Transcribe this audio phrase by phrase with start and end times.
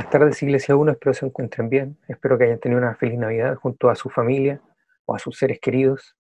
[0.00, 0.92] Buenas tardes, Iglesia 1.
[0.92, 1.98] Espero se encuentren bien.
[2.08, 4.58] Espero que hayan tenido una feliz Navidad junto a su familia
[5.04, 6.16] o a sus seres queridos.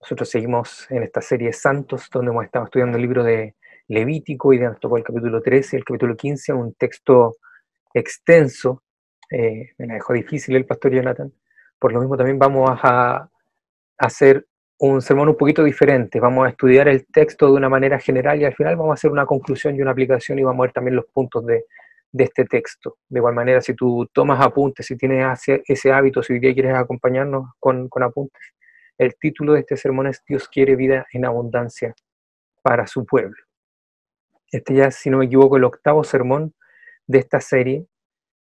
[0.00, 3.56] Nosotros seguimos en esta serie Santos, donde hemos estado estudiando el libro de
[3.88, 7.34] Levítico y nos tocó el capítulo 13 y el capítulo 15, un texto
[7.92, 8.84] extenso.
[9.28, 11.32] Eh, me la dejó difícil el pastor Jonathan.
[11.80, 13.28] Por lo mismo también vamos a
[13.98, 14.46] hacer
[14.78, 16.20] un sermón un poquito diferente.
[16.20, 19.10] Vamos a estudiar el texto de una manera general y al final vamos a hacer
[19.10, 21.64] una conclusión y una aplicación y vamos a ver también los puntos de,
[22.16, 22.96] de este texto.
[23.08, 25.26] De igual manera, si tú tomas apuntes, si tienes
[25.66, 28.40] ese hábito, si hoy día quieres acompañarnos con, con apuntes,
[28.96, 31.94] el título de este sermón es Dios quiere vida en abundancia
[32.62, 33.36] para su pueblo.
[34.50, 36.54] Este ya, si no me equivoco, el octavo sermón
[37.06, 37.86] de esta serie.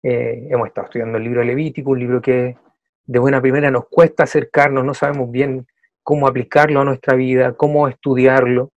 [0.03, 2.57] Eh, hemos estado estudiando el libro Levítico, un libro que
[3.05, 5.65] de buena primera nos cuesta acercarnos, no sabemos bien
[6.03, 8.73] cómo aplicarlo a nuestra vida, cómo estudiarlo.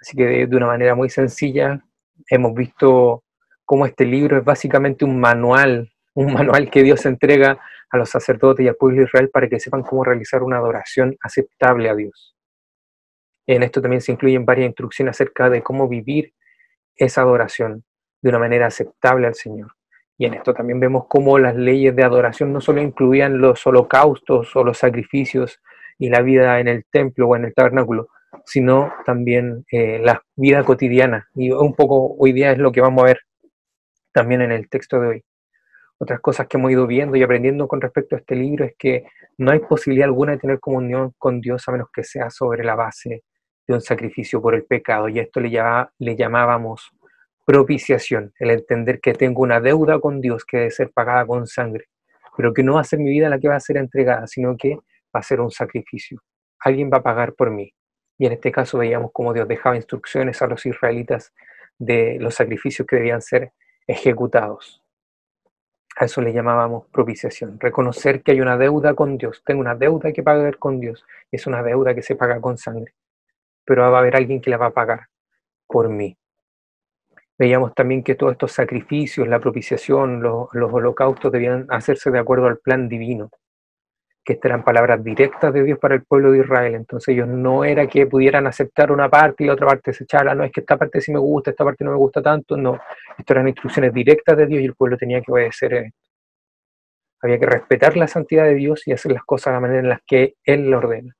[0.00, 1.82] Así que de una manera muy sencilla
[2.30, 3.24] hemos visto
[3.66, 7.58] cómo este libro es básicamente un manual, un manual que Dios entrega
[7.90, 11.16] a los sacerdotes y al pueblo de Israel para que sepan cómo realizar una adoración
[11.20, 12.34] aceptable a Dios.
[13.46, 16.32] En esto también se incluyen varias instrucciones acerca de cómo vivir
[16.96, 17.84] esa adoración
[18.22, 19.72] de una manera aceptable al Señor.
[20.18, 24.56] Y en esto también vemos cómo las leyes de adoración no solo incluían los holocaustos
[24.56, 25.60] o los sacrificios
[25.98, 28.08] y la vida en el templo o en el tabernáculo,
[28.44, 31.28] sino también eh, la vida cotidiana.
[31.34, 33.20] Y un poco hoy día es lo que vamos a ver
[34.16, 35.24] también en el texto de hoy.
[35.98, 39.04] Otras cosas que hemos ido viendo y aprendiendo con respecto a este libro es que
[39.36, 42.74] no hay posibilidad alguna de tener comunión con Dios a menos que sea sobre la
[42.74, 43.24] base
[43.68, 45.10] de un sacrificio por el pecado.
[45.10, 45.50] Y esto le,
[45.98, 46.90] le llamábamos
[47.44, 51.84] propiciación, el entender que tengo una deuda con Dios que debe ser pagada con sangre,
[52.38, 54.56] pero que no va a ser mi vida la que va a ser entregada, sino
[54.56, 54.76] que
[55.14, 56.22] va a ser un sacrificio.
[56.60, 57.70] Alguien va a pagar por mí.
[58.16, 61.34] Y en este caso veíamos cómo Dios dejaba instrucciones a los israelitas
[61.78, 63.52] de los sacrificios que debían ser
[63.86, 64.82] ejecutados.
[65.96, 70.12] A eso le llamábamos propiciación, reconocer que hay una deuda con Dios, tengo una deuda
[70.12, 72.94] que pagar con Dios, es una deuda que se paga con sangre,
[73.64, 75.08] pero va a haber alguien que la va a pagar
[75.66, 76.16] por mí.
[77.38, 82.46] Veíamos también que todos estos sacrificios, la propiciación, los, los holocaustos debían hacerse de acuerdo
[82.46, 83.30] al plan divino,
[84.26, 86.74] que estas eran palabras directas de Dios para el pueblo de Israel.
[86.74, 90.34] Entonces ellos no era que pudieran aceptar una parte y la otra parte se echara,
[90.34, 92.76] no es que esta parte sí me gusta, esta parte no me gusta tanto, no.
[93.16, 95.92] Estas eran instrucciones directas de Dios y el pueblo tenía que obedecer
[97.22, 99.88] Había que respetar la santidad de Dios y hacer las cosas de la manera en
[99.90, 101.14] las que Él lo ordena.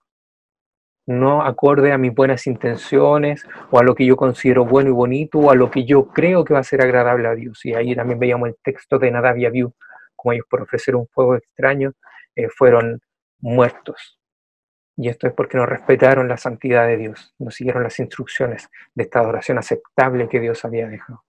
[1.07, 5.39] No acorde a mis buenas intenciones o a lo que yo considero bueno y bonito
[5.39, 7.65] o a lo que yo creo que va a ser agradable a Dios.
[7.65, 9.73] Y ahí también veíamos el texto de Nadab y Abiú,
[10.17, 11.93] como ellos por ofrecer un fuego extraño
[12.37, 13.01] eh, fueron
[13.41, 14.21] muertos.
[14.97, 19.05] Y esto es porque no respetaron la santidad de Dios, no siguieron las instrucciones de
[19.05, 21.23] esta adoración aceptable que Dios había dejado.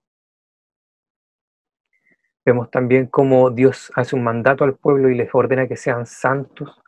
[2.45, 6.81] Vemos también cómo Dios hace un mandato al pueblo y les ordena que sean santos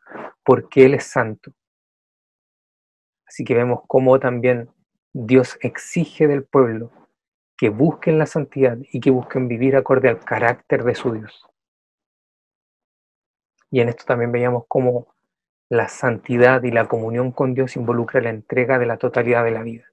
[0.43, 1.51] porque Él es santo.
[3.25, 4.69] Así que vemos cómo también
[5.11, 6.91] Dios exige del pueblo
[7.57, 11.48] que busquen la santidad y que busquen vivir acorde al carácter de su Dios.
[13.71, 15.07] Y en esto también veíamos cómo
[15.69, 19.61] la santidad y la comunión con Dios involucra la entrega de la totalidad de la
[19.61, 19.85] vida.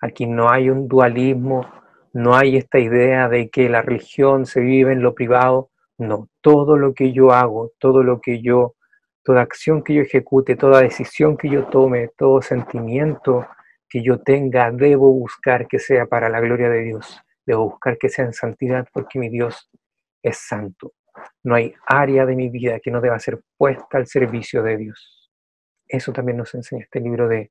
[0.00, 1.66] Aquí no hay un dualismo,
[2.12, 6.76] no hay esta idea de que la religión se vive en lo privado, no, todo
[6.76, 8.76] lo que yo hago, todo lo que yo,
[9.22, 13.46] toda acción que yo ejecute, toda decisión que yo tome, todo sentimiento
[13.88, 18.08] que yo tenga, debo buscar que sea para la gloria de Dios, debo buscar que
[18.08, 19.68] sea en santidad porque mi Dios
[20.22, 20.92] es santo.
[21.42, 25.30] No hay área de mi vida que no deba ser puesta al servicio de Dios.
[25.86, 27.50] Eso también nos enseña este libro de,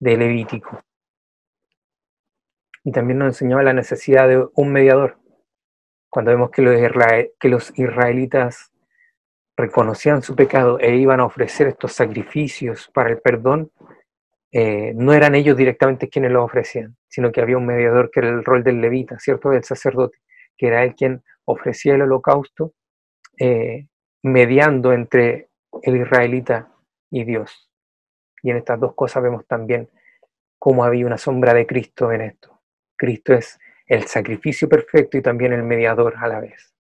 [0.00, 0.82] de Levítico.
[2.84, 5.18] Y también nos enseñaba la necesidad de un mediador.
[6.10, 6.62] Cuando vemos que
[7.48, 8.72] los, israelitas
[9.56, 13.70] reconocían su pecado e iban a ofrecer estos sacrificios para el perdón,
[14.52, 18.30] eh, no eran ellos directamente quienes lo ofrecían, sino que había un mediador que era
[18.30, 19.50] el rol del levita, ¿cierto?
[19.50, 20.18] Del sacerdote,
[20.56, 22.74] que era él quien ofrecía el holocausto
[23.38, 23.86] eh,
[24.22, 25.48] mediando entre
[25.82, 26.70] el israelita
[27.10, 27.70] y Dios.
[28.42, 29.88] Y en estas dos cosas vemos también
[30.58, 32.60] cómo había una sombra de Cristo en esto.
[32.96, 36.74] Cristo es el sacrificio perfecto y también el mediador a la vez.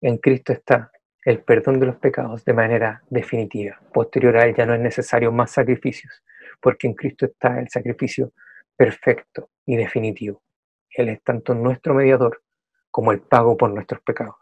[0.00, 0.90] En Cristo está
[1.22, 3.78] el perdón de los pecados de manera definitiva.
[3.92, 6.22] Posterior a él ya no es necesario más sacrificios,
[6.60, 8.32] porque en Cristo está el sacrificio
[8.74, 10.42] perfecto y definitivo.
[10.88, 12.42] Él es tanto nuestro mediador
[12.90, 14.36] como el pago por nuestros pecados.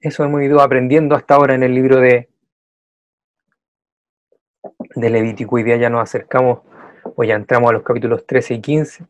[0.00, 2.28] Eso hemos ido aprendiendo hasta ahora en el libro de,
[4.94, 5.56] de Levítico.
[5.56, 6.60] Día ya nos acercamos,
[7.16, 9.06] o ya entramos a los capítulos 13 y 15.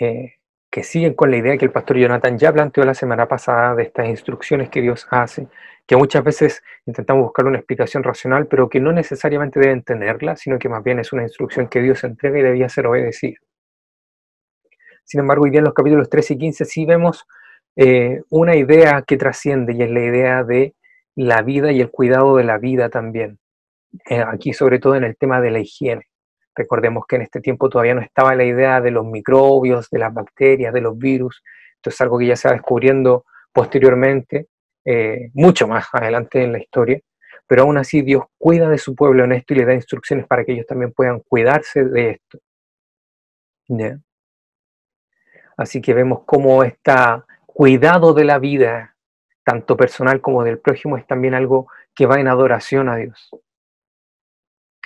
[0.00, 0.34] Eh,
[0.72, 3.82] que siguen con la idea que el pastor Jonathan ya planteó la semana pasada de
[3.82, 5.46] estas instrucciones que Dios hace,
[5.86, 10.58] que muchas veces intentamos buscar una explicación racional, pero que no necesariamente deben tenerla, sino
[10.58, 13.36] que más bien es una instrucción que Dios entrega y debía ser obedecida.
[15.04, 17.26] Sin embargo, hoy día en los capítulos 13 y 15 sí vemos
[17.76, 20.74] eh, una idea que trasciende y es la idea de
[21.14, 23.38] la vida y el cuidado de la vida también.
[24.08, 26.06] Eh, aquí sobre todo en el tema de la higiene.
[26.54, 30.12] Recordemos que en este tiempo todavía no estaba la idea de los microbios, de las
[30.12, 31.42] bacterias, de los virus.
[31.76, 34.48] Esto es algo que ya se va descubriendo posteriormente,
[34.84, 37.00] eh, mucho más adelante en la historia.
[37.46, 40.44] Pero aún así Dios cuida de su pueblo en esto y le da instrucciones para
[40.44, 42.38] que ellos también puedan cuidarse de esto.
[45.62, 46.92] Así que vemos cómo este
[47.46, 48.96] cuidado de la vida,
[49.44, 53.30] tanto personal como del prójimo, es también algo que va en adoración a Dios.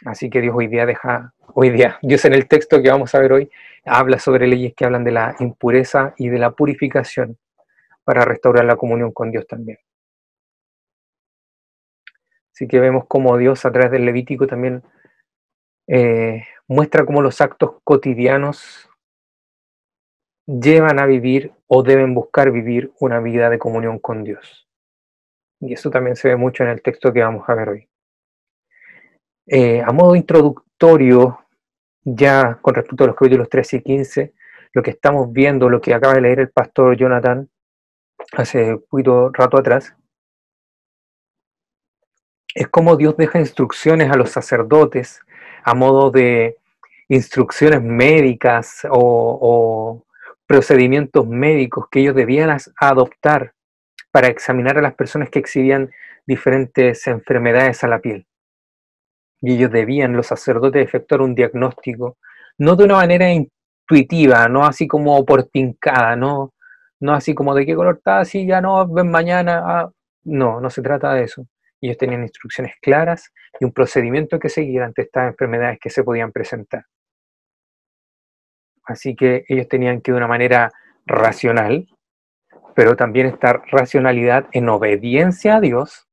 [0.05, 3.20] Así que Dios hoy día deja, hoy día, Dios en el texto que vamos a
[3.20, 3.50] ver hoy,
[3.87, 7.38] habla sobre leyes que hablan de la impureza y de la purificación
[8.05, 9.79] para restaurar la comunión con Dios también.
[12.52, 14.82] Así que vemos cómo Dios a través del Levítico también
[15.87, 18.90] eh, muestra cómo los actos cotidianos
[20.46, 24.69] llevan a vivir o deben buscar vivir una vida de comunión con Dios.
[25.60, 27.88] Y eso también se ve mucho en el texto que vamos a ver hoy.
[29.46, 31.40] Eh, a modo introductorio,
[32.04, 34.34] ya con respecto a los capítulos 13 y 15,
[34.72, 37.48] lo que estamos viendo, lo que acaba de leer el pastor Jonathan
[38.32, 39.94] hace poquito rato atrás,
[42.54, 45.20] es como Dios deja instrucciones a los sacerdotes
[45.62, 46.56] a modo de
[47.08, 50.02] instrucciones médicas o,
[50.46, 53.52] procedimientos médicos que ellos debían adoptar
[54.10, 55.90] para examinar a las personas que exhibían
[56.26, 58.26] diferentes enfermedades a la piel
[59.40, 62.19] y ellos debían, los sacerdotes, efectuar un diagnóstico,
[62.58, 66.54] no de una manera intuitiva, no así como por pincada, no,
[67.00, 69.90] no así como de qué color está, así ya no, ven mañana, ah".
[70.25, 71.46] no, no se trata de eso.
[71.81, 76.32] Ellos tenían instrucciones claras y un procedimiento que seguir ante estas enfermedades que se podían
[76.32, 76.84] presentar.
[78.87, 80.71] Así que ellos tenían que de una manera
[81.05, 81.88] racional,
[82.75, 86.09] pero también esta racionalidad en obediencia a Dios,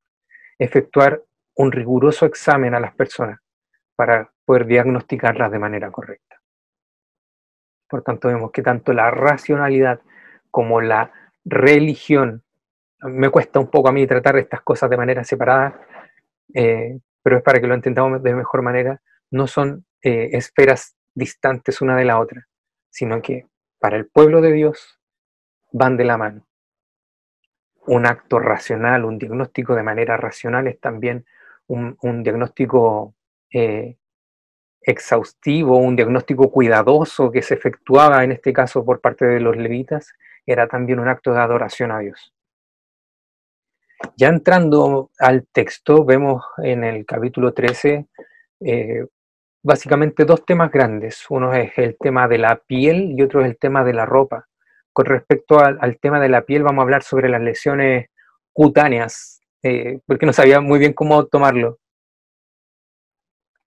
[0.58, 1.22] efectuar
[1.56, 3.40] un riguroso examen a las personas
[3.96, 6.38] para poder diagnosticarlas de manera correcta.
[7.88, 10.00] Por tanto, vemos que tanto la racionalidad
[10.50, 11.12] como la
[11.46, 12.44] religión,
[13.02, 15.80] me cuesta un poco a mí tratar estas cosas de manera separada,
[16.54, 21.82] eh, pero es para que lo entendamos de mejor manera, no son eh, esferas distantes
[21.82, 22.48] una de la otra,
[22.94, 23.48] sino que
[23.80, 25.00] para el pueblo de Dios
[25.72, 26.46] van de la mano.
[27.88, 31.26] Un acto racional, un diagnóstico de manera racional es también
[31.66, 33.16] un, diagnóstico
[33.52, 33.98] eh,
[34.80, 40.14] exhaustivo, un diagnóstico cuidadoso que se efectuaba en este caso por parte de los levitas,
[40.46, 42.32] era también un acto de adoración a Dios.
[44.16, 48.06] Ya entrando al texto, vemos en el capítulo 13
[48.60, 49.08] eh,
[49.64, 51.26] básicamente dos temas grandes.
[51.30, 54.48] Uno es el tema de la piel y otro es el tema de la ropa.
[54.92, 58.10] Con respecto al tema de la piel, vamos a hablar sobre las lesiones
[58.52, 61.80] cutáneas eh, porque no sabía muy bien cómo tomarlo.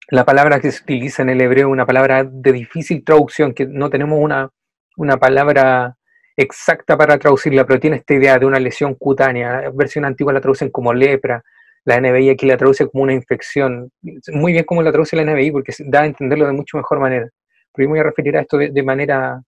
[0.08, 3.90] La palabra que se utiliza en el hebreo una palabra de difícil traducción, que no
[3.90, 4.50] tenemos una,
[4.98, 5.96] una palabra
[6.36, 9.62] exacta para traducirla, pero tiene esta idea de una lesión cutánea.
[9.62, 11.42] La versión antigua la traducen como lepra,
[11.86, 13.90] la NBI aquí la traduce como una infección.
[14.32, 17.28] Muy bien como la traduce la NBI, porque da a entenderlo de mucho mejor manera.
[17.72, 19.40] Pero yo me voy a referir a esto de, manera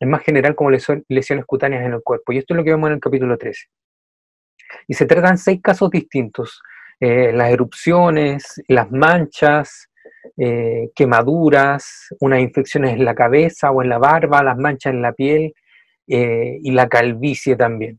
[0.00, 2.32] más general como lesiones cutáneas en el cuerpo.
[2.32, 3.66] Y esto es lo que vemos en el capítulo 13.
[4.86, 6.60] Y se tratan seis casos distintos.
[7.00, 9.88] Eh, las erupciones, las manchas,
[10.36, 15.12] eh, quemaduras, unas infecciones en la cabeza o en la barba, las manchas en la
[15.12, 15.54] piel
[16.06, 17.98] eh, y la calvicie también.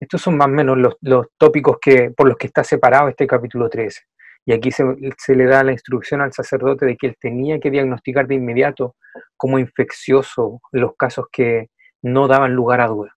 [0.00, 3.68] Estos son más o menos los, tópicos que, por los que está separado este capítulo
[3.68, 4.02] 13.
[4.44, 4.84] Y aquí se,
[5.18, 8.94] se, le da la instrucción al sacerdote de que él tenía que diagnosticar de inmediato
[9.36, 11.70] como infeccioso los casos que
[12.02, 13.16] no daban lugar a duda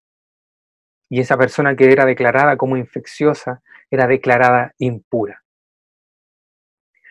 [1.09, 5.43] y esa persona que era declarada como infecciosa era declarada impura.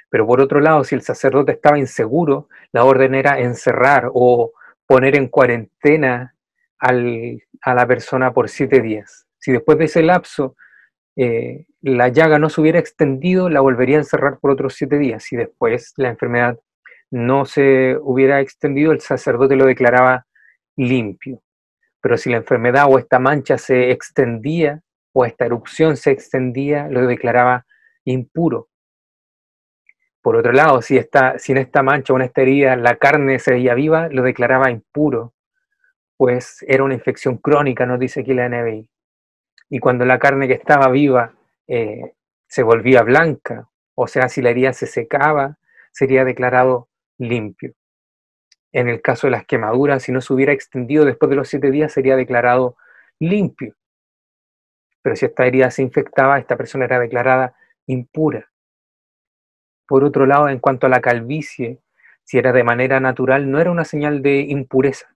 [0.09, 4.53] Pero por otro lado, si el sacerdote estaba inseguro, la orden era encerrar o
[4.87, 6.35] poner en cuarentena
[6.79, 9.27] a la persona por siete días.
[9.39, 10.57] Si después de ese lapso
[11.17, 15.25] eh, la llaga no se hubiera extendido, la volvería a encerrar por otros siete días.
[15.25, 16.59] Si después la enfermedad
[17.11, 20.27] no se hubiera extendido, el sacerdote lo declaraba
[20.77, 21.43] limpio.
[22.01, 24.81] Pero si la enfermedad o esta mancha se extendía
[25.13, 27.67] o esta erupción se extendía, lo declaraba
[28.05, 28.69] impuro.
[30.23, 33.39] Por otro lado, si, esta, si en esta mancha o en esta herida la carne
[33.39, 35.35] se veía viva, lo declaraba impuro.
[36.17, 38.89] pues era una infección crónica, nos dice aquí la NBI.
[39.71, 41.35] Y cuando la carne que estaba viva
[41.67, 42.15] eh,
[42.47, 45.59] se volvía blanca, o sea, si la herida se secaba,
[45.93, 47.75] sería declarado limpio.
[48.73, 51.71] En el caso de las quemaduras, si no se hubiera extendido después de los siete
[51.71, 52.77] días, sería declarado
[53.19, 53.75] limpio.
[55.03, 57.55] Pero si esta herida se infectaba, esta persona era declarada
[57.87, 58.51] impura.
[59.87, 61.81] Por otro lado, en cuanto a la calvicie,
[62.25, 65.15] si era de manera natural, no era una señal de impureza.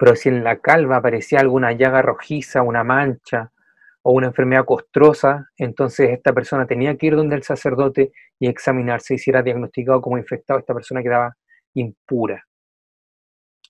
[0.00, 3.52] Pero si en la calva aparecía alguna llaga rojiza, una mancha
[4.00, 9.12] o una enfermedad costrosa, entonces esta persona tenía que ir donde el sacerdote y examinarse.
[9.12, 11.36] Y si era diagnosticado como infectado, esta persona quedaba
[11.74, 12.42] impura.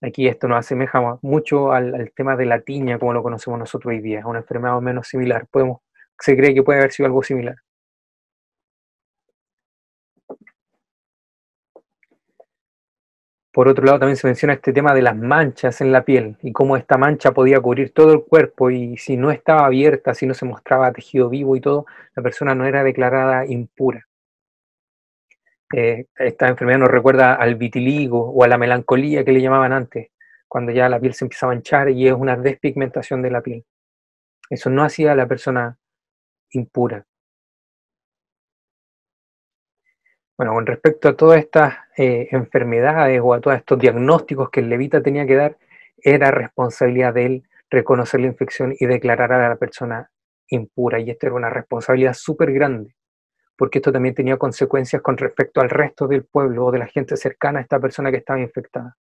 [0.02, 4.00] Aquí esto nos asemeja mucho al, tema de la tiña, como lo conocemos nosotros hoy
[4.00, 5.48] día, una enfermedad o menos similar.
[5.50, 5.80] Podemos,
[6.16, 7.56] se cree que puede haber sido algo similar.
[13.52, 16.52] Por otro lado, también se menciona este tema de las manchas en la piel y
[16.52, 20.34] cómo esta mancha podía cubrir todo el cuerpo y si no estaba abierta, si no
[20.34, 24.06] se mostraba tejido vivo y todo, la persona no era declarada impura.
[25.74, 30.10] Eh, esta enfermedad nos recuerda al vitiligo o a la melancolía que le llamaban antes,
[30.48, 33.64] cuando ya la piel se empieza a manchar y es una despigmentación de la piel.
[34.48, 35.78] Eso no hacía a la persona
[36.50, 37.04] impura.
[40.40, 44.70] Bueno, con respecto a todas estas eh, enfermedades o a todos estos diagnósticos que el
[44.70, 45.58] levita tenía que dar,
[45.98, 50.10] era responsabilidad de él reconocer la infección y declarar a la persona
[50.48, 50.98] impura.
[50.98, 52.96] Y esto era una responsabilidad súper grande,
[53.54, 57.18] porque esto también tenía consecuencias con respecto al resto del pueblo o de la gente
[57.18, 58.96] cercana a esta persona que estaba infectada.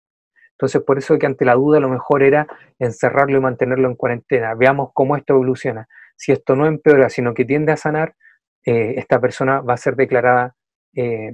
[0.52, 2.48] Entonces, por eso que ante la duda lo mejor era
[2.80, 4.56] encerrarlo y mantenerlo en cuarentena.
[4.56, 5.88] Veamos cómo esto evoluciona.
[6.18, 8.14] Si esto no empeora, sino que tiende a sanar,
[8.66, 10.58] eh, esta persona va a ser declarada
[10.96, 11.34] eh,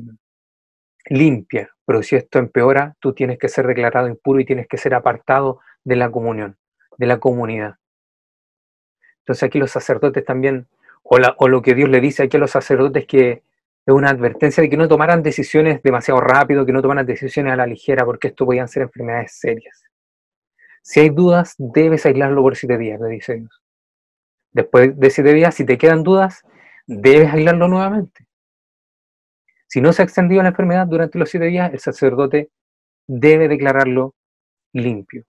[1.07, 4.93] limpia, pero si esto empeora, tú tienes que ser declarado impuro y tienes que ser
[4.93, 6.57] apartado de la comunión,
[6.97, 7.75] de la comunidad.
[9.19, 10.67] Entonces aquí los sacerdotes también,
[11.03, 13.43] o, lo que Dios le dice aquí a los sacerdotes que
[13.85, 17.55] es una advertencia de que no tomaran decisiones demasiado rápido, que no tomaran decisiones a
[17.55, 19.83] la ligera, porque esto podían ser enfermedades serias.
[20.81, 23.47] Si hay dudas, debes aislarlo por siete días, le dice.
[24.51, 26.43] Después de siete días, si te quedan dudas,
[26.87, 28.27] debes aislarlo nuevamente.
[29.75, 32.49] Si no se ha extendido la enfermedad durante los siete días, el sacerdote
[33.07, 34.15] debe declararlo
[34.71, 35.25] limpio.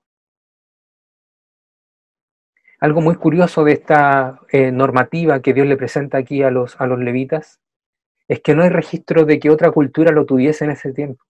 [2.79, 6.87] Algo muy curioso de esta eh, normativa que Dios le presenta aquí a los, a
[6.87, 7.59] los levitas
[8.29, 11.25] es que no hay registro de que otra cultura lo tuviese en ese tiempo.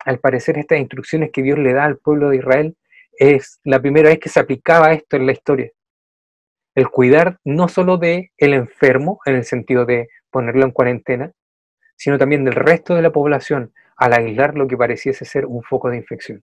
[0.00, 2.76] Al parecer estas instrucciones que Dios le da al pueblo de Israel
[3.16, 5.70] es la primera vez que se aplicaba esto en la historia.
[6.74, 11.32] El cuidar no solo de el enfermo, en el sentido de ponerlo en cuarentena,
[11.96, 15.88] sino también del resto de la población al aislar lo que pareciese ser un foco
[15.90, 16.42] de infección.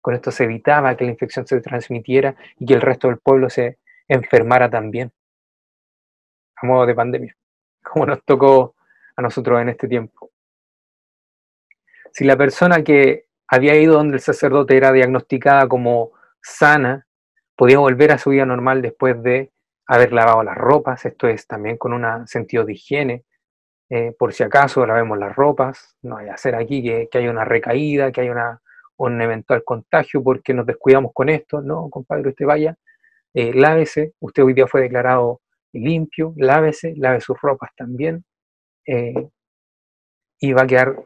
[0.00, 3.48] Con esto se evitaba que la infección se transmitiera y que el resto del pueblo
[3.50, 5.12] se enfermara también,
[6.56, 7.36] a modo de pandemia,
[7.82, 8.74] como nos tocó
[9.16, 10.30] a nosotros en este tiempo.
[12.12, 17.06] Si la persona que había ido donde el sacerdote era diagnosticada como sana,
[17.56, 19.52] podía volver a su vida normal después de
[19.86, 23.24] haber lavado las ropas, esto es también con un sentido de higiene,
[23.90, 27.44] eh, por si acaso lavemos las ropas, no hay hacer aquí que, que haya una
[27.44, 28.60] recaída, que haya una,
[28.96, 32.76] un eventual contagio porque nos descuidamos con esto, no, compadre, usted vaya,
[33.34, 35.40] eh, lávese, usted hoy día fue declarado
[35.72, 38.24] limpio, lávese, lave sus ropas también,
[38.86, 39.28] eh,
[40.40, 40.96] y va a quedar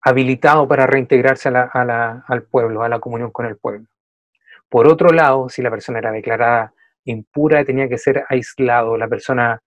[0.00, 3.86] habilitado para reintegrarse al pueblo, a la comunión con el pueblo.
[4.68, 6.72] Por otro lado, si la persona era declarada
[7.04, 9.62] impura, tenía que ser aislado, la persona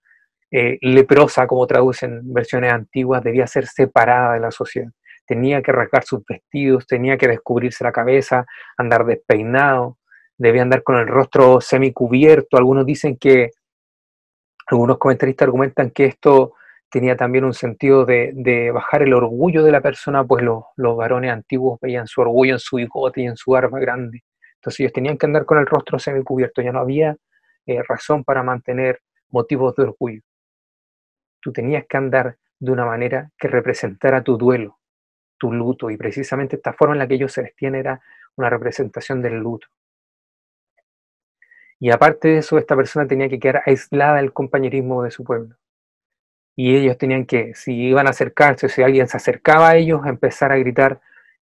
[0.51, 4.89] eh, leprosa, como traducen versiones antiguas, debía ser separada de la sociedad.
[5.27, 8.45] Tenía que rasgar sus vestidos, tenía que descubrirse la cabeza,
[8.77, 9.99] andar despeinado,
[10.37, 12.57] debía andar con el rostro semicubierto.
[12.57, 13.51] Algunos dicen que,
[14.67, 16.53] algunos comentaristas argumentan que esto
[16.89, 20.63] tenía también un sentido de, bajar el orgullo de la persona, pues los,
[20.97, 24.23] varones antiguos veían su orgullo en su bigote y en su arma grande.
[24.55, 27.15] Entonces ellos tenían que andar con el rostro semicubierto, ya no había
[27.67, 30.21] eh, razón para mantener motivos de orgullo
[31.41, 34.79] tú tenías que andar de una manera que representara tu duelo,
[35.37, 38.01] tu luto, y precisamente esta forma en la que ellos se vestían era
[38.35, 39.67] una representación del luto.
[41.79, 45.55] Y aparte de eso, esta persona tenía que quedar aislada del compañerismo de su pueblo.
[46.57, 50.51] Y ellos tenían que, si iban a acercarse, si alguien se acercaba a ellos, empezar
[50.51, 50.99] a gritar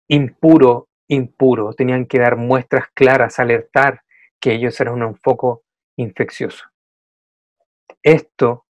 [0.06, 1.72] impuro, impuro.
[1.72, 4.02] Tenían que dar muestras claras, alertar
[4.38, 5.64] que ellos eran un foco
[5.96, 6.64] infeccioso.
[8.04, 8.66] Esto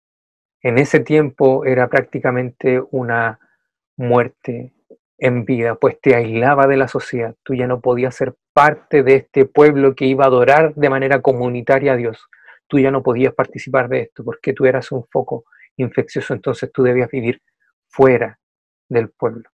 [0.61, 3.39] en ese tiempo era prácticamente una
[3.95, 4.73] muerte
[5.17, 7.35] en vida, pues te aislaba de la sociedad.
[7.43, 11.21] Tú ya no podías ser parte de este pueblo que iba a adorar de manera
[11.21, 12.27] comunitaria a Dios.
[12.67, 15.45] Tú ya no podías participar de esto porque tú eras un foco
[15.77, 17.41] infeccioso, entonces tú debías vivir
[17.87, 18.39] fuera
[18.89, 19.49] del pueblo.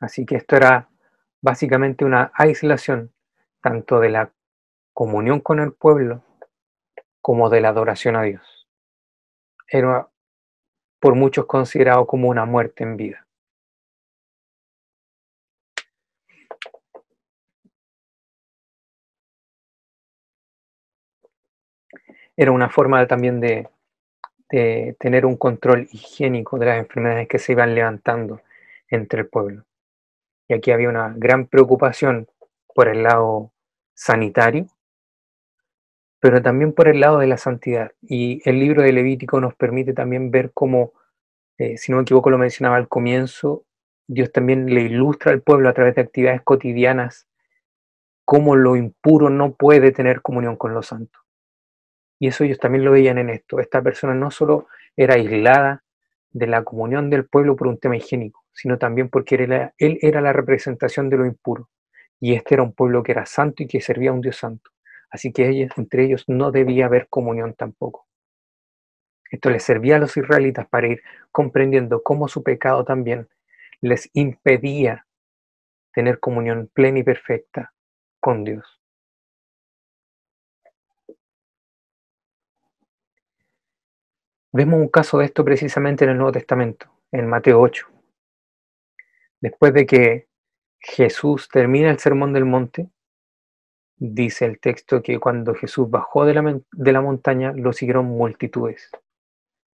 [0.00, 0.88] Así que esto era
[1.40, 3.12] básicamente una aislación
[3.60, 4.32] tanto de la
[4.92, 6.24] comunión con el pueblo
[7.22, 8.68] como de la adoración a Dios.
[9.68, 10.08] Era
[11.00, 13.26] por muchos considerado como una muerte en vida.
[22.36, 23.68] Era una forma también de,
[24.98, 28.42] tener un control higiénico de las enfermedades que se iban levantando
[28.88, 29.64] entre el pueblo.
[30.46, 32.28] Y aquí había una gran preocupación
[32.74, 33.50] por el lado
[33.94, 34.66] sanitario,
[36.22, 37.90] pero también por el lado de la santidad.
[38.00, 40.92] Y el libro de Levítico nos permite también ver cómo,
[41.58, 43.64] eh, si no me equivoco lo mencionaba al comienzo,
[44.06, 47.26] Dios también le ilustra al pueblo a través de actividades cotidianas
[48.24, 51.18] cómo lo impuro no puede tener comunión con lo santo.
[52.20, 53.58] Y eso ellos también lo veían en esto.
[53.58, 55.82] Esta persona no solo era aislada
[56.30, 59.98] de la comunión del pueblo por un tema higiénico, sino también porque él era, él
[60.00, 61.68] era la representación de lo impuro.
[62.20, 64.71] Y este era un pueblo que era santo y que servía a un Dios santo.
[65.12, 68.08] Así que entre ellos no debía haber comunión tampoco.
[69.30, 73.28] Esto les servía a los israelitas para ir comprendiendo cómo su pecado también
[73.82, 75.06] les impedía
[75.92, 77.74] tener comunión plena y perfecta
[78.20, 78.80] con Dios.
[84.50, 87.86] Vemos un caso de esto precisamente en el Nuevo Testamento, en Mateo 8.
[89.40, 90.28] Después de que
[90.78, 92.88] Jesús termina el sermón del monte,
[94.10, 98.90] dice el texto que cuando Jesús bajó de la, de la montaña lo siguieron multitudes.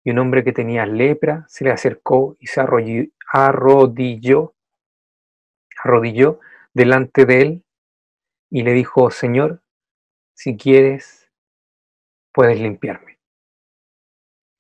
[0.05, 4.55] Y un hombre que tenía lepra se le acercó y se arrodilló,
[5.83, 6.41] arrodilló
[6.75, 7.65] delante de él
[8.51, 9.63] y le dijo, Señor,
[10.35, 11.31] si quieres,
[12.33, 13.19] puedes limpiarme.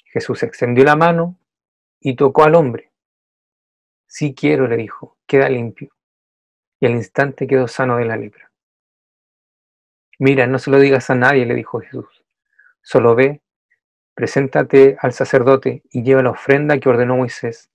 [0.05, 1.39] Jesús extendió la mano
[2.01, 2.93] y tocó al hombre
[4.15, 5.89] Sí quiero, le dijo, queda limpio.
[6.79, 8.52] Y al instante quedó sano de la lepra.
[10.25, 12.07] Mira, no se lo digas a nadie, le dijo Jesús.
[12.81, 13.43] Solo ve,
[14.15, 17.73] preséntate al sacerdote y lleva la ofrenda que ordenó Moisés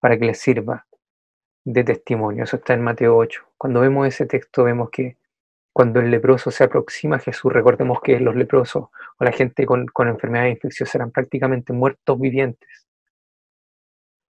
[0.00, 0.88] para que le sirva
[1.62, 2.42] de testimonio.
[2.42, 3.44] Eso está en Mateo 8.
[3.56, 5.18] Cuando vemos ese texto vemos que
[5.72, 9.86] cuando el leproso se aproxima a Jesús, recordemos que los leprosos o la gente con,
[9.86, 12.88] con enfermedades infecciosas eran prácticamente muertos vivientes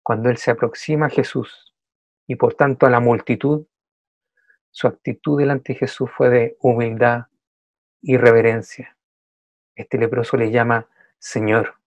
[0.03, 1.73] cuando él se aproxima a Jesús
[2.27, 3.65] y por tanto a la multitud,
[4.69, 7.27] su actitud delante de Jesús fue de humildad
[8.03, 8.95] y reverencia.
[9.75, 10.87] Este leproso le llama
[11.17, 11.77] Señor.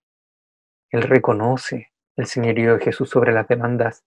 [0.91, 4.05] Él reconoce el señorío de Jesús sobre las demandas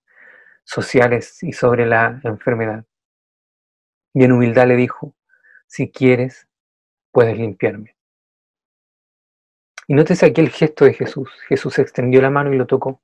[0.65, 2.83] sociales y sobre la enfermedad.
[4.13, 5.15] Y en humildad le dijo,
[5.67, 6.49] si quieres,
[7.11, 7.95] puedes limpiarme.
[9.87, 11.29] Y nótese aquí el gesto de Jesús.
[11.47, 13.01] Jesús extendió la mano y lo tocó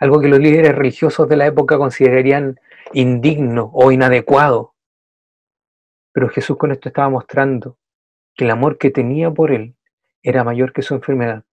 [0.00, 2.60] algo que los líderes religiosos de la época considerarían
[2.92, 4.74] indigno o inadecuado.
[6.12, 7.78] Pero Jesús con esto estaba mostrando
[8.34, 9.76] que el amor que tenía por él
[10.22, 11.44] era mayor que su enfermedad,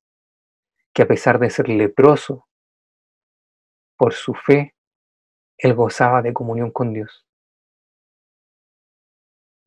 [0.94, 2.48] que a pesar de ser leproso,
[3.98, 4.76] por su fe,
[5.58, 7.26] él gozaba de comunión con Dios.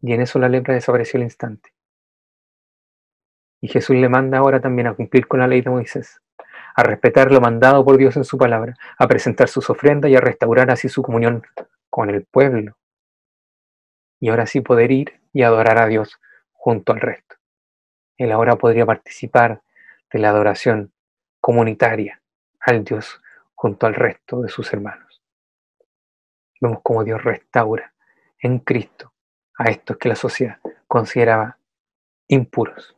[0.00, 1.72] Y en eso la lepra desapareció al instante.
[3.60, 6.20] Y Jesús le manda ahora también a cumplir con la ley de Moisés
[6.74, 10.20] a respetar lo mandado por Dios en su palabra, a presentar sus ofrendas y a
[10.20, 11.44] restaurar así su comunión
[11.88, 12.76] con el pueblo.
[14.20, 16.18] Y ahora sí poder ir y adorar a Dios
[16.64, 17.36] junto al resto.
[18.16, 19.60] Él ahora podría participar
[20.10, 20.94] de la adoración
[21.38, 22.22] comunitaria
[22.58, 23.20] al Dios
[23.54, 25.22] junto al resto de sus hermanos.
[26.62, 27.92] Vemos cómo Dios restaura
[28.38, 29.12] en Cristo
[29.58, 31.58] a estos que la sociedad consideraba
[32.28, 32.96] impuros.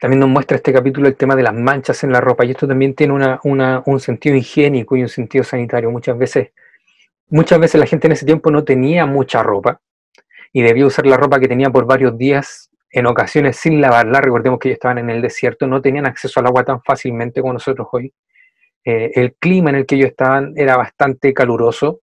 [0.00, 2.66] También nos muestra este capítulo el tema de las manchas en la ropa y esto
[2.66, 5.92] también tiene un sentido higiénico y un sentido sanitario.
[5.92, 6.50] Muchas veces,
[7.30, 9.80] muchas veces la gente en ese tiempo no tenía mucha ropa
[10.52, 14.20] y debía usar la ropa que tenía por varios días, en ocasiones sin lavarla.
[14.20, 17.52] Recordemos que ellos estaban en el desierto, no tenían acceso al agua tan fácilmente como
[17.52, 18.12] nosotros hoy.
[18.84, 22.00] Eh, el clima en el que ellos estaban era bastante caluroso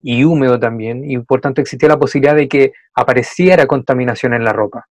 [0.00, 4.52] y húmedo también, y por tanto existía la posibilidad de que apareciera contaminación en la
[4.52, 4.86] ropa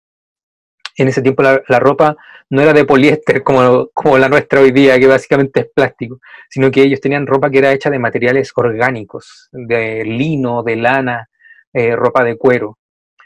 [0.97, 2.17] en ese tiempo la, ropa
[2.49, 6.71] no era de poliéster como, como, la nuestra hoy día, que básicamente es plástico, sino
[6.71, 11.29] que ellos tenían ropa que era hecha de materiales orgánicos, de lino, de lana,
[11.71, 12.79] eh, ropa de cuero.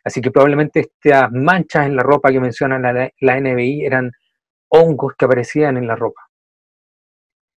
[0.04, 4.12] Así que probablemente estas manchas en la ropa que menciona la, la NBI eran
[4.70, 6.22] hongos que aparecían en la ropa.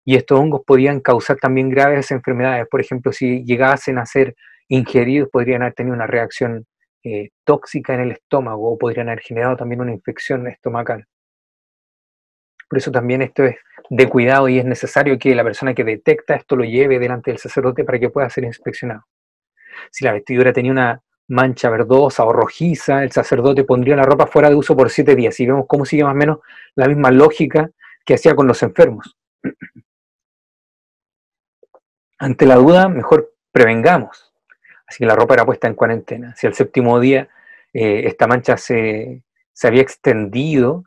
[0.06, 2.68] Y estos hongos podían causar también graves enfermedades.
[2.70, 4.36] Por ejemplo, si llegasen a ser
[4.68, 6.66] ingeridos, podrían haber tenido una reacción
[7.04, 11.06] eh, tóxica en el estómago o podrían haber generado también una infección estomacal.
[12.70, 13.58] Por eso también esto es
[13.90, 17.38] de cuidado y es necesario que la persona que detecta esto lo lleve delante del
[17.38, 19.06] sacerdote para que pueda ser inspeccionado.
[19.92, 24.50] Si la vestidura tenía una mancha verdosa o rojiza, el sacerdote pondría la ropa fuera
[24.50, 25.40] de uso por siete días.
[25.40, 26.40] Y vemos cómo sigue más o menos
[26.76, 27.70] la misma lógica
[28.06, 29.18] que hacía con los enfermos.
[32.18, 34.33] Ante la duda, mejor prevengamos.
[34.98, 36.36] Que la ropa era puesta en cuarentena.
[36.36, 37.30] Si al séptimo día
[37.74, 40.84] eh, esta mancha se, se había extendido,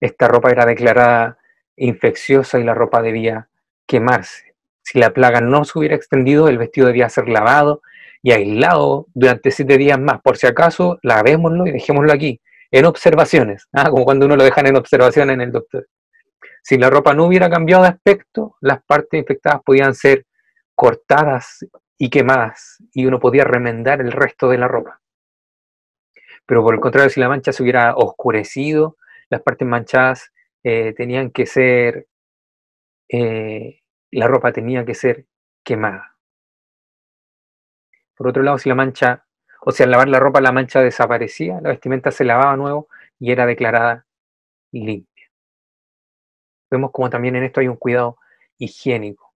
[0.00, 1.38] esta ropa era declarada
[1.76, 3.48] infecciosa y la ropa debía
[3.86, 4.54] quemarse.
[4.82, 7.82] Si la plaga no se hubiera extendido, el vestido debía ser lavado
[8.22, 10.20] y aislado durante siete días más.
[10.22, 13.90] Por si acaso, lavémoslo y dejémoslo aquí, en observaciones, ¿ah?
[13.90, 15.88] como cuando uno lo deja en observación en el doctor.
[16.62, 20.26] Si la ropa no hubiera cambiado de aspecto, las partes infectadas podían ser
[20.74, 21.64] cortadas
[21.98, 25.00] y quemadas y uno podía remendar el resto de la ropa.
[26.46, 28.96] Pero por el contrario, si la mancha se hubiera oscurecido,
[29.28, 30.32] las partes manchadas
[30.62, 32.06] eh, tenían que ser,
[33.10, 33.82] eh,
[34.12, 35.26] la ropa tenía que ser
[35.62, 36.16] quemada.
[38.16, 39.26] Por otro lado, si la mancha,
[39.60, 43.32] o sea, al lavar la ropa la mancha desaparecía, la vestimenta se lavaba nuevo y
[43.32, 44.06] era declarada
[44.72, 45.30] limpia.
[46.70, 48.18] Vemos como también en esto hay un cuidado
[48.58, 49.34] higiénico,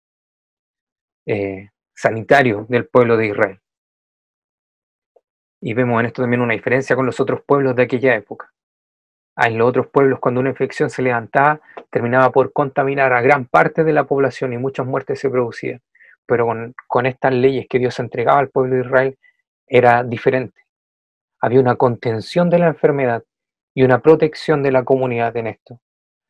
[1.25, 1.70] eh,
[2.01, 3.59] sanitario del pueblo de Israel.
[5.61, 8.51] Y vemos en esto también una diferencia con los otros pueblos de aquella época.
[9.37, 13.83] En los otros pueblos, cuando una infección se levantaba, terminaba por contaminar a gran parte
[13.83, 15.81] de la población y muchas muertes se producían
[16.31, 16.47] pero
[16.87, 19.17] con, estas leyes que Dios entregaba al pueblo de Israel
[19.67, 20.61] era diferente.
[21.41, 23.25] Había una contención de la enfermedad
[23.73, 25.81] y una protección de la comunidad en esto.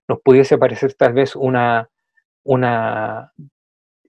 [0.08, 1.88] Nos pudiese parecer tal vez una,
[2.44, 3.32] una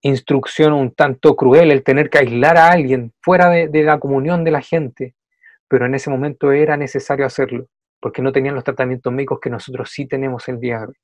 [0.02, 4.44] instrucción un tanto cruel el tener que aislar a alguien fuera de, de, la comunión
[4.44, 5.14] de la gente,
[5.68, 7.66] pero en ese momento era necesario hacerlo,
[8.00, 10.94] porque no tenían los tratamientos médicos que nosotros sí tenemos el día de hoy.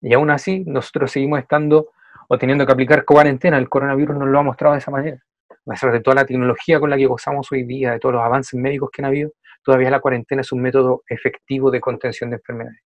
[0.00, 1.88] Y aún así, nosotros seguimos estando
[2.28, 3.56] o teniendo que aplicar cuarentena.
[3.56, 5.18] El coronavirus nos lo ha mostrado de esa manera.
[5.50, 8.22] A pesar de toda la tecnología con la que gozamos hoy día, de todos los
[8.22, 12.36] avances médicos que han habido, todavía la cuarentena es un método efectivo de contención de
[12.36, 12.80] enfermedades.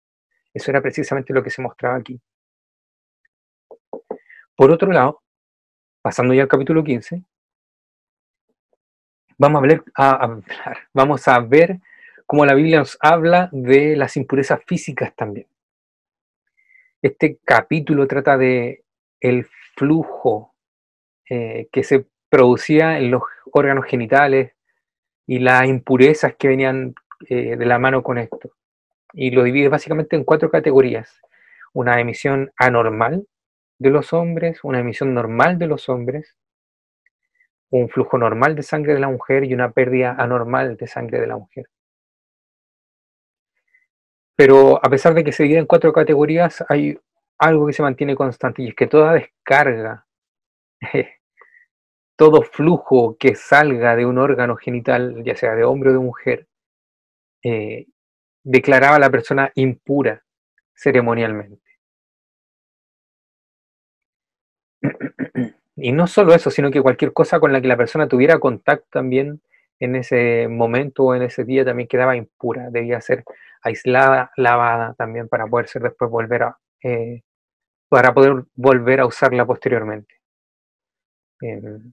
[0.53, 2.21] Eso era precisamente lo que se mostraba aquí.
[4.57, 5.23] Por otro lado,
[6.01, 7.23] pasando ya al capítulo 15,
[9.37, 9.59] vamos
[11.29, 11.81] a, ver,
[12.25, 15.47] cómo la Biblia nos habla de las impurezas físicas también.
[17.03, 18.83] Este capítulo trata de
[19.21, 20.55] el flujo
[21.29, 24.55] eh, que se producía en los órganos genitales
[25.27, 26.95] y las impurezas que venían
[27.29, 28.53] eh, de la mano con esto.
[29.13, 31.21] Y lo divide básicamente en cuatro categorías.
[31.75, 33.27] Una emisión anormal
[33.79, 36.37] de los hombres, una emisión normal de los hombres,
[37.71, 41.27] un flujo normal de sangre de la mujer y una pérdida anormal de sangre de
[41.27, 41.69] la mujer.
[44.37, 46.99] Pero a pesar de que se divide en cuatro categorías, hay
[47.39, 50.07] algo que se mantiene constante y es que toda descarga,
[52.17, 56.49] todo flujo que salga de un órgano genital, ya sea de hombre o de mujer,
[57.43, 57.87] eh,
[58.45, 60.23] declaraba a la persona impura
[60.75, 61.66] ceremonialmente.
[65.77, 68.87] Y no solo eso, sino que cualquier cosa con la que la persona tuviera contacto
[68.91, 69.43] también
[69.79, 73.25] en ese momento o en ese día también quedaba impura, debía ser
[73.63, 77.23] aislada, lavada también para poder ser después volver a, eh,
[77.89, 80.15] para poder volver a usarla posteriormente.
[81.41, 81.93] Em,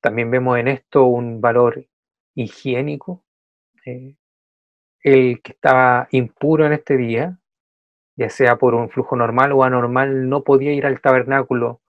[0.00, 1.86] también vemos en esto un valor
[2.34, 3.24] higiénico.
[3.86, 4.16] Eh,
[5.02, 7.38] el que estaba impuro en este día,
[8.16, 11.80] ya sea por un flujo normal o anormal, no podía ir al tabernáculo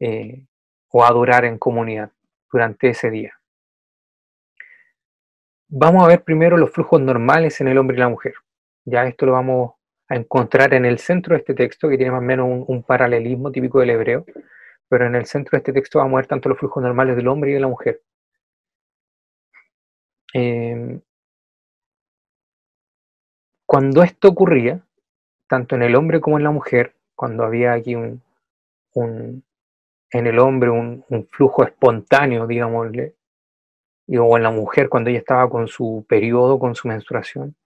[0.00, 0.44] eh,
[0.90, 2.10] o adorar en comunidad
[2.50, 3.38] durante ese día.
[5.68, 8.34] Vamos a ver primero los flujos normales en el hombre y la mujer.
[8.84, 9.74] Ya esto lo vamos
[10.08, 13.52] a encontrar en el centro de este texto, que tiene más o menos un, paralelismo
[13.52, 14.24] típico del hebreo,
[14.88, 17.28] pero en el centro de este texto vamos a ver tanto los flujos normales del
[17.28, 18.00] hombre y de la mujer.
[20.32, 21.00] Em,
[23.66, 24.80] cuando esto ocurría,
[25.46, 28.22] tanto en el hombre como en la mujer, cuando había aquí un,
[30.10, 33.14] en el hombre un, flujo espontáneo, digámosle,
[34.18, 37.56] o en la mujer cuando ella estaba con su periodo, con su menstruación,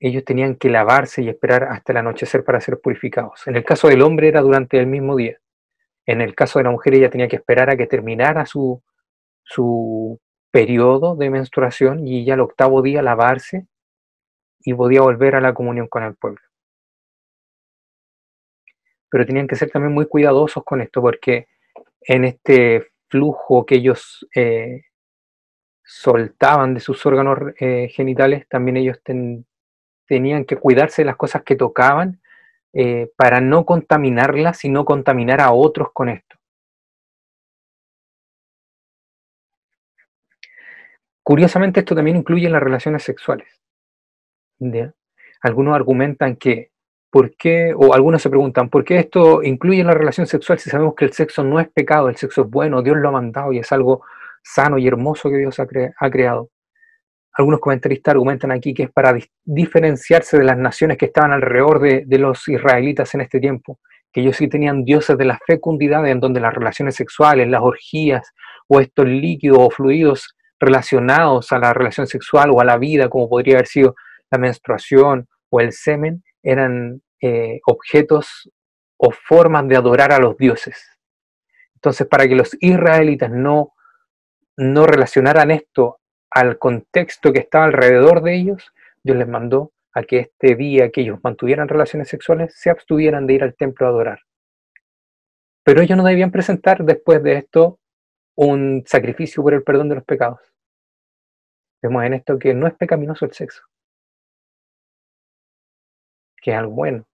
[0.00, 3.46] ellos tenían que lavarse y esperar hasta el anochecer para ser purificados.
[3.46, 5.38] En el caso del hombre era durante el mismo día.
[6.06, 8.82] En el caso de la mujer ella tenía que esperar a que terminara su,
[9.42, 13.66] su periodo de menstruación y ya el octavo día lavarse
[14.60, 16.40] y podía volver a la comunión con el pueblo.
[19.08, 21.48] pero tenían que ser también muy cuidadosos con esto porque
[22.00, 24.82] en este flujo que ellos eh,
[25.84, 28.98] soltaban de sus órganos eh, genitales, también ellos
[30.06, 32.20] tenían que cuidarse de las cosas que tocaban
[32.72, 36.36] eh, para no contaminarlas y no contaminar a otros con esto.
[41.22, 43.48] Curiosamente, esto también incluye las relaciones sexuales.
[45.40, 46.72] Algunos argumentan que,
[47.10, 47.72] ¿por qué?
[47.76, 51.12] O algunos se preguntan, ¿por qué esto incluye la relación sexual si sabemos que el
[51.12, 54.02] sexo no es pecado, el sexo es bueno, Dios lo ha mandado y es algo
[54.42, 56.50] sano y hermoso que Dios ha, creado?
[57.32, 62.04] Algunos comentaristas argumentan aquí que es para diferenciarse de las naciones que estaban alrededor de,
[62.06, 63.78] de los israelitas en este tiempo,
[64.12, 68.32] que ellos sí tenían dioses de la fecundidad, en donde las relaciones sexuales, las orgías
[68.66, 73.28] o estos líquidos o fluidos relacionados a la relación sexual o a la vida, como
[73.28, 73.94] podría haber sido
[74.30, 78.50] la menstruación o el semen, eran eh, objetos
[78.96, 80.98] o formas de adorar a los dioses.
[81.74, 83.72] Entonces, para que los israelitas no,
[84.56, 88.72] no relacionaran esto al contexto que estaba alrededor de ellos,
[89.02, 93.34] Dios les mandó a que este día que ellos mantuvieran relaciones sexuales se abstuvieran de
[93.34, 94.20] ir al templo a adorar.
[95.64, 97.78] Pero ellos no debían presentar después de esto
[98.34, 100.40] un sacrificio por el perdón de los pecados.
[101.82, 103.62] Vemos en esto que no es pecaminoso el sexo,
[106.40, 107.06] que es algo bueno,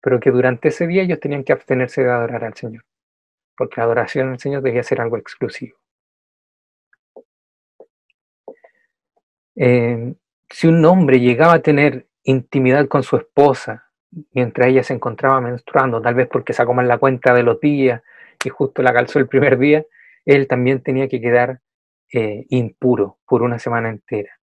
[0.00, 2.84] pero que durante ese día ellos tenían que abstenerse de adorar al Señor,
[3.56, 5.78] porque la adoración al Señor debía ser algo exclusivo.
[9.56, 10.14] Eh,
[10.50, 13.90] si un hombre llegaba a tener intimidad con su esposa
[14.32, 18.02] mientras ella se encontraba menstruando, tal vez porque sacó mal la cuenta de los días
[18.44, 19.84] y justo la calzó el primer día,
[20.24, 21.60] él también tenía que quedar
[22.12, 24.38] eh, impuro por una semana entera.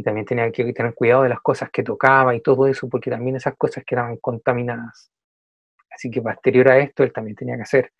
[0.00, 3.10] Y también tenía que tener cuidado de las cosas que tocaba y todo eso, porque
[3.10, 5.12] también esas cosas quedaban contaminadas.
[5.90, 7.92] Así que posterior a esto, él también tenía que hacer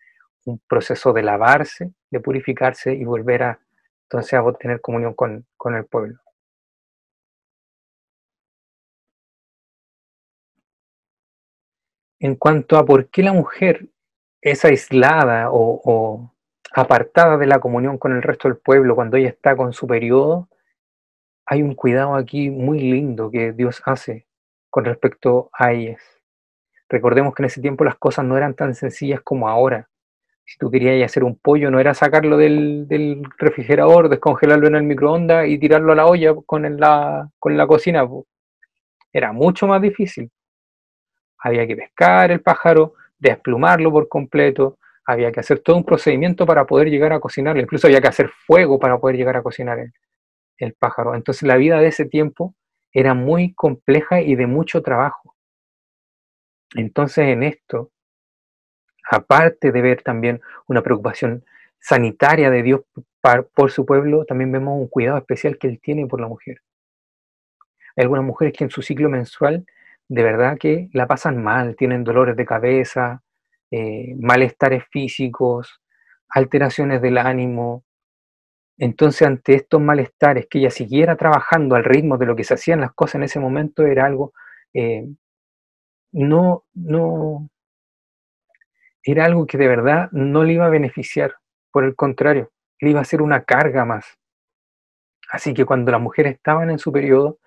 [0.47, 3.61] un proceso de lavarse, de purificarse y volver a
[4.05, 6.19] entonces a tener comunión con, con el pueblo.
[12.19, 13.91] En cuanto a por qué la mujer
[14.41, 16.35] es aislada o,
[16.75, 20.49] apartada de la comunión con el resto del pueblo cuando ella está con su periodo,
[21.51, 24.29] hay un cuidado aquí muy lindo que Dios hace
[24.71, 26.01] con respecto a ellas.
[26.89, 29.89] Recordemos que en ese tiempo las cosas no eran tan sencillas como ahora.
[30.45, 32.87] Si tú querías hacer un pollo, no era sacarlo del,
[33.37, 38.09] refrigerador, descongelarlo en el microondas y tirarlo a la olla con la, con la cocina.
[39.13, 40.31] Era mucho más difícil.
[41.39, 46.65] Había que pescar el pájaro, desplumarlo por completo, había que hacer todo un procedimiento para
[46.65, 49.81] poder llegar a cocinarlo, incluso había que hacer fuego para poder llegar a cocinar
[50.61, 51.15] el, pájaro.
[51.15, 52.55] Entonces la vida de ese tiempo
[52.93, 55.37] era muy compleja y de mucho trabajo.
[56.75, 57.91] Entonces en esto,
[59.11, 61.45] aparte de ver también una preocupación
[61.81, 62.83] sanitaria de Dios
[63.55, 66.63] por su pueblo, también vemos un cuidado especial que Él tiene por la mujer.
[67.97, 69.67] Hay algunas mujeres que en su ciclo menstrual
[70.11, 73.23] de verdad que la pasan mal, tienen dolores de cabeza,
[73.71, 75.81] eh, malestares físicos,
[76.29, 77.85] alteraciones del ánimo.
[78.81, 82.81] Entonces, ante estos malestares, que ella siguiera trabajando al ritmo de lo que se hacían
[82.81, 84.33] las cosas en ese momento era algo,
[84.73, 85.07] eh,
[86.13, 87.51] no, no,
[89.03, 91.35] era algo que de verdad no le iba a beneficiar,
[91.71, 94.07] por el contrario, le iba a ser una carga más.
[95.31, 97.39] Así que cuando las mujeres estaban en su periodo,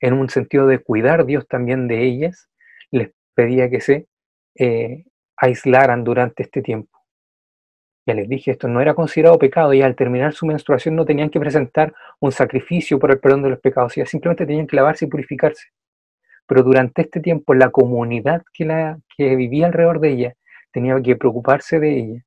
[0.00, 2.50] en un sentido de cuidar Dios también de ellas,
[2.90, 4.08] les pedía que se
[4.56, 5.04] eh,
[5.36, 6.99] aislaran durante este tiempo.
[8.10, 11.30] Ya les dije, esto no era considerado pecado y al terminar su menstruación no tenían
[11.30, 15.04] que presentar un sacrificio por el perdón de los pecados, ya simplemente tenían que lavarse
[15.04, 15.68] y purificarse.
[16.44, 20.34] Pero durante este tiempo la comunidad que, la, que vivía alrededor de ella
[20.72, 22.24] tenía que preocuparse de ella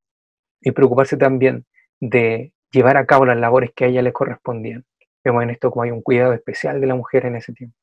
[0.61, 1.65] y preocuparse también
[1.99, 4.85] de llevar a cabo las labores que a ella le correspondían.
[5.21, 7.75] Vemos en esto como hay un cuidado especial de la mujer en ese tiempo.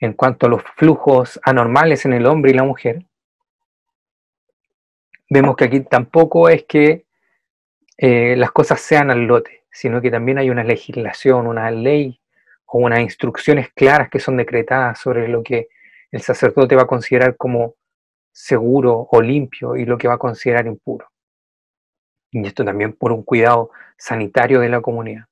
[0.00, 3.07] en cuanto a los flujos anormales en el hombre y la mujer,
[5.28, 7.06] vemos que aquí tampoco es que
[7.96, 12.20] eh, las cosas sean al lote, sino que también hay una legislación, una ley
[12.66, 15.68] o unas instrucciones claras que son decretadas sobre lo que
[16.10, 17.74] el sacerdote va a considerar como
[18.32, 21.10] seguro o limpio y lo que va a considerar impuro.
[22.30, 25.24] Y esto también por un cuidado sanitario de la comunidad.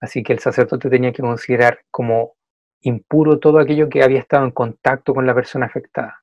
[0.00, 2.36] Así que el sacerdote tenía que considerar como
[2.82, 6.22] impuro todo aquello que había estado en contacto con la persona afectada,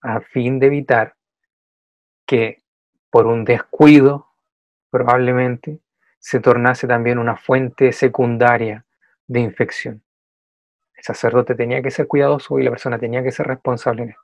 [0.00, 1.14] a fin de evitar
[2.26, 2.62] que
[3.10, 4.28] por un descuido
[4.90, 5.80] probablemente
[6.18, 8.84] se tornase también una fuente secundaria
[9.26, 10.02] de infección.
[10.94, 14.22] El sacerdote tenía que ser cuidadoso y la persona tenía que ser responsable en esto.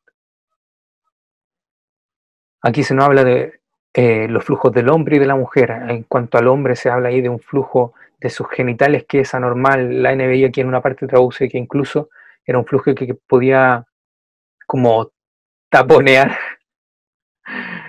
[2.62, 3.60] Aquí se nos habla de
[3.92, 5.70] eh, los flujos del hombre y de la mujer.
[5.70, 9.34] En cuanto al hombre se habla ahí de un flujo de sus genitales que es
[9.34, 10.02] anormal.
[10.02, 12.08] La NBI aquí en una parte traduce que incluso
[12.44, 13.84] era un flujo que, podía
[14.66, 15.12] como
[15.74, 16.38] taponear,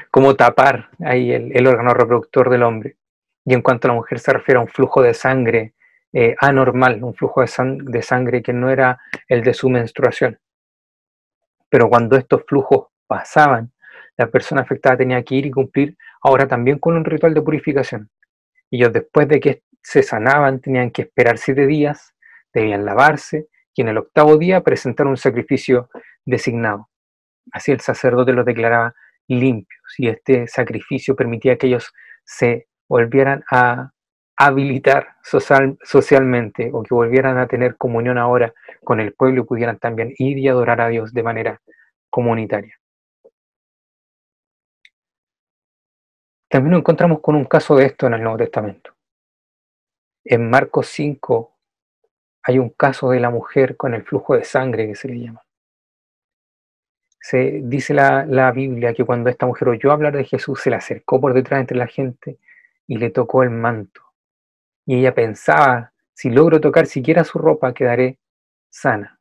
[0.09, 2.97] como tapar ahí el, órgano reproductor del hombre.
[3.45, 5.75] Y en cuanto a la mujer se refiere a un flujo de sangre
[6.11, 7.47] eh, anormal, un flujo de,
[7.83, 10.39] de sangre que no era el de su menstruación.
[11.69, 13.71] Pero cuando estos flujos pasaban,
[14.17, 18.09] la persona afectada tenía que ir y cumplir ahora también con un ritual de purificación.
[18.71, 22.15] Ellos después de que se sanaban tenían que esperar siete días,
[22.51, 25.87] debían lavarse y en el octavo día presentar un sacrificio
[26.25, 26.89] designado.
[27.51, 28.93] Así el sacerdote los declaraba
[29.27, 33.91] limpios y este sacrificio permitía que ellos se volvieran a
[34.37, 38.53] habilitar social, socialmente o que volvieran a tener comunión ahora
[38.83, 41.61] con el pueblo y pudieran también ir y adorar a Dios de manera
[42.09, 42.77] comunitaria.
[46.49, 48.91] También nos encontramos con un caso de esto en el Nuevo Testamento.
[50.23, 51.53] En Marcos 5
[52.43, 55.44] hay un caso de la mujer con el flujo de sangre que se le llama.
[57.27, 60.75] Se dice la, la Biblia que cuando esta mujer oyó hablar de Jesús, se le
[60.75, 62.37] acercó por detrás entre la gente
[62.85, 63.99] y le tocó el manto.
[64.85, 68.19] Y ella pensaba, si logro tocar siquiera su ropa, quedaré
[68.69, 69.19] sana.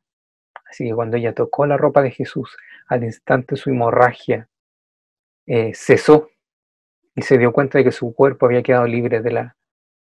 [0.69, 2.55] Así que cuando ella tocó la ropa de Jesús,
[2.89, 4.49] al instante su hemorragia
[5.47, 6.29] eh, cesó
[7.15, 9.57] y se dio cuenta de que su cuerpo había quedado libre de la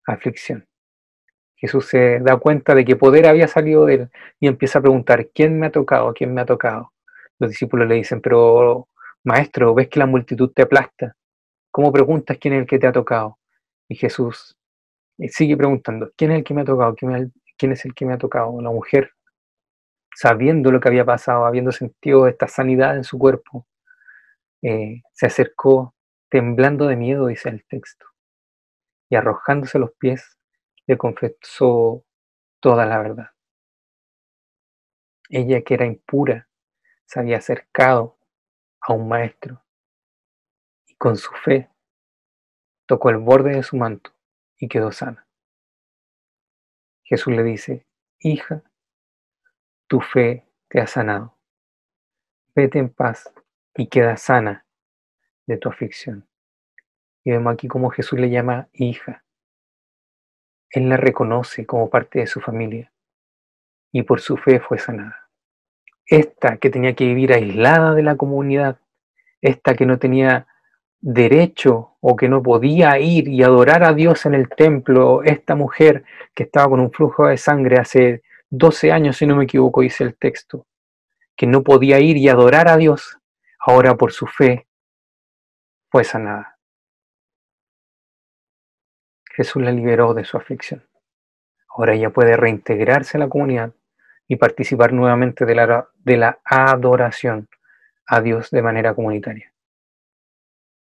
[0.06, 0.66] aflicción.
[1.58, 5.28] Jesús se da cuenta de que poder había salido de él y empieza a preguntar,
[5.36, 6.14] ¿quién me ha tocado?
[6.14, 6.91] ¿quién me ha tocado?
[7.42, 8.88] Los discípulos le dicen, pero
[9.24, 11.16] maestro, ves que la multitud te aplasta.
[11.72, 13.40] ¿Cómo preguntas quién es el que te ha tocado?
[13.88, 14.56] Y Jesús
[15.18, 16.94] sigue preguntando, ¿quién es el que me ha tocado?
[16.94, 18.62] ¿Quién es el que me ha tocado?
[18.62, 19.14] La mujer,
[20.16, 23.66] sabiendo lo que había pasado, habiendo sentido esta sanidad en su cuerpo,
[24.62, 25.96] eh, se acercó
[26.30, 28.06] temblando de miedo, dice el texto,
[29.10, 30.38] y arrojándose los pies,
[30.86, 32.06] le confesó
[32.60, 33.30] toda la verdad.
[35.28, 36.48] Ella que era impura
[37.12, 38.18] se había acercado
[38.80, 39.62] a un maestro
[40.88, 41.70] y con su fe
[42.86, 44.14] tocó el borde de su manto
[44.58, 45.28] y quedó sana.
[47.04, 47.86] Jesús le dice,
[48.18, 48.64] hija,
[49.88, 51.38] tu fe te ha sanado.
[52.56, 53.30] Vete en paz
[53.76, 54.66] y queda sana
[55.48, 56.30] de tu aflicción.
[57.26, 59.26] Y vemos aquí cómo Jesús le llama hija.
[60.70, 62.94] Él la reconoce como parte de su familia
[63.92, 65.21] y por su fe fue sanada.
[66.12, 68.78] Esta que tenía que vivir aislada de la comunidad,
[69.40, 70.46] esta que no tenía
[71.00, 76.04] derecho o que no podía ir y adorar a Dios en el templo, esta mujer
[76.36, 80.04] que estaba con un flujo de sangre hace 12 años, si no me equivoco, dice
[80.04, 80.68] el texto,
[81.38, 83.18] que no podía ir y adorar a Dios,
[83.58, 84.68] ahora por su fe
[85.90, 86.58] fue sanada.
[89.34, 90.86] Jesús la liberó de su aflicción.
[91.70, 93.72] Ahora ella puede reintegrarse a la comunidad
[94.32, 97.50] y participar nuevamente de la, de la adoración
[98.06, 99.54] a Dios de manera comunitaria.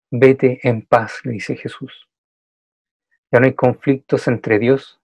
[0.09, 2.07] Vete en paz, le dice Jesús.
[3.29, 5.01] Ya no hay conflictos entre Dios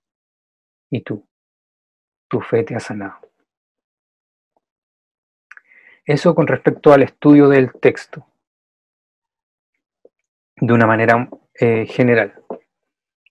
[0.90, 1.28] y tú.
[2.30, 3.20] Tu fe te ha sanado.
[6.06, 8.26] Eso con respecto al estudio del texto
[10.56, 12.42] de una manera eh, general.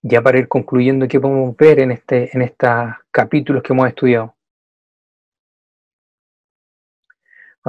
[0.03, 4.37] Ya para ir concluyendo, ¿qué podemos ver en, este, en estos capítulos que hemos estudiado?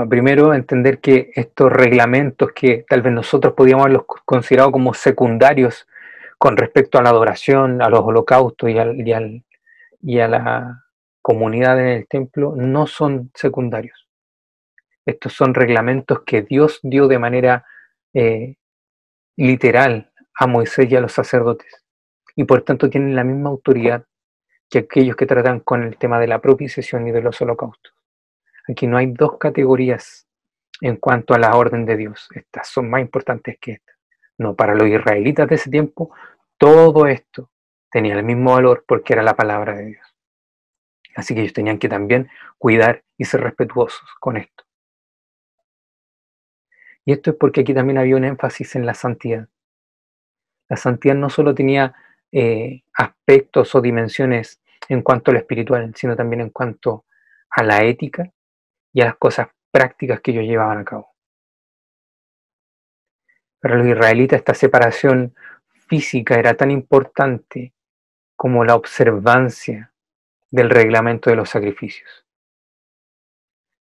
[0.09, 5.87] Primero, entender que estos reglamentos que tal vez nosotros podíamos haberlos considerado como secundarios
[6.37, 9.43] con respecto a la adoración, a los holocaustos y, al,
[10.01, 10.85] y, a la
[11.21, 14.07] comunidad en el templo, no son secundarios.
[15.05, 17.65] Estos son reglamentos que Dios dio de manera
[18.13, 18.55] eh,
[19.37, 21.83] literal a Moisés y a los sacerdotes.
[22.35, 24.05] Y por tanto tienen la misma autoridad
[24.69, 27.93] que aquellos que tratan con el tema de la propiciación y de los holocaustos.
[28.71, 30.27] Aquí no hay dos categorías
[30.79, 32.29] en cuanto a la orden de Dios.
[32.33, 33.95] Estas son más importantes que estas.
[34.37, 36.15] No, para los israelitas de ese tiempo,
[36.57, 37.51] todo esto
[37.91, 40.15] tenía el mismo valor porque era la palabra de Dios.
[41.15, 44.63] Así que ellos tenían que también cuidar y ser respetuosos con esto.
[47.03, 49.49] Y esto es porque aquí también había un énfasis en la santidad.
[50.69, 51.93] La santidad no solo tenía
[52.31, 57.05] eh, aspectos o dimensiones en cuanto a lo espiritual, sino también en cuanto
[57.49, 58.31] a la ética
[58.93, 61.11] y a las cosas prácticas que ellos llevaban a cabo.
[63.59, 65.35] Para los israelitas esta separación
[65.87, 67.73] física era tan importante
[68.35, 69.93] como la observancia
[70.49, 72.25] del reglamento de los sacrificios.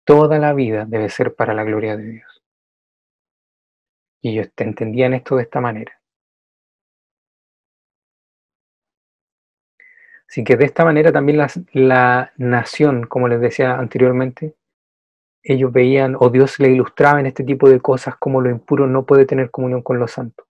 [0.04, 2.42] toda la vida debe ser para la gloria de Dios.
[4.22, 6.00] Y ellos entendían esto de esta manera.
[10.30, 11.40] Así que de esta manera también
[11.74, 14.56] la, nación, como les decía anteriormente,
[15.44, 19.06] ellos veían o Dios le ilustraba en este tipo de cosas como lo impuro no
[19.06, 20.46] puede tener comunión con los santos.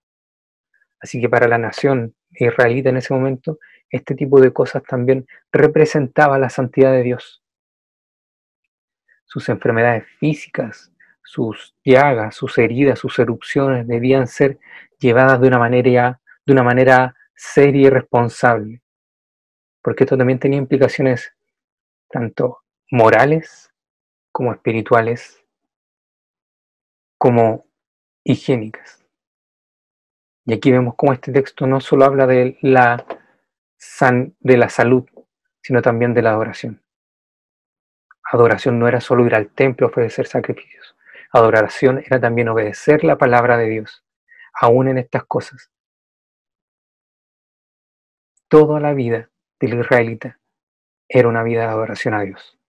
[1.00, 6.38] Así que para la nación israelita en ese momento, este tipo de cosas también representaba
[6.38, 7.42] la santidad de Dios.
[9.24, 14.58] Sus enfermedades físicas, sus llagas, sus heridas, sus erupciones debían ser
[14.98, 18.82] llevadas de una manera, de una manera seria y responsable
[19.82, 21.32] porque esto también tenía implicaciones
[22.08, 22.58] tanto
[22.90, 23.69] morales
[24.32, 25.44] como espirituales,
[27.18, 27.66] como
[28.24, 29.04] higiénicas.
[30.46, 33.04] Y aquí vemos cómo este texto no solo habla de la,
[34.40, 35.04] de la salud,
[35.62, 36.82] sino también de la adoración.
[38.32, 40.96] Adoración no era solo ir al templo a ofrecer sacrificios.
[41.32, 44.04] Adoración era también obedecer la palabra de Dios,
[44.54, 45.70] aún en estas cosas.
[48.48, 50.40] Toda la vida del israelita
[51.08, 52.59] era una vida de adoración a Dios.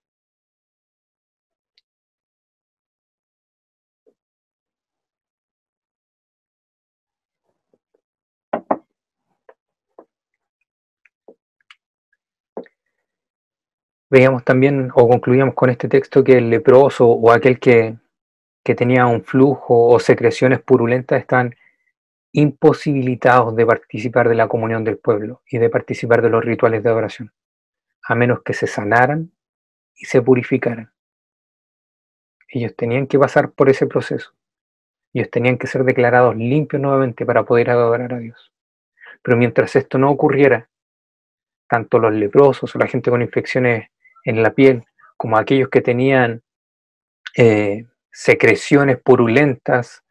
[14.11, 17.95] Veíamos también o concluíamos con este texto que el leproso o aquel que,
[18.61, 21.55] que tenía un flujo o secreciones purulentas estaban
[22.33, 26.89] imposibilitados de participar de la comunión del pueblo y de participar de los rituales de
[26.89, 27.31] adoración,
[28.03, 29.31] a menos que se sanaran
[29.95, 30.91] y se purificaran.
[32.49, 34.33] Ellos tenían que pasar por ese proceso.
[35.13, 38.51] Ellos tenían que ser declarados limpios nuevamente para poder adorar a Dios.
[39.23, 40.69] Pero mientras esto no ocurriera,
[41.69, 43.87] tanto los leprosos o la gente con infecciones
[44.23, 44.85] en la piel,
[45.17, 46.41] como aquellos que tenían
[47.37, 50.03] eh, secreciones purulentas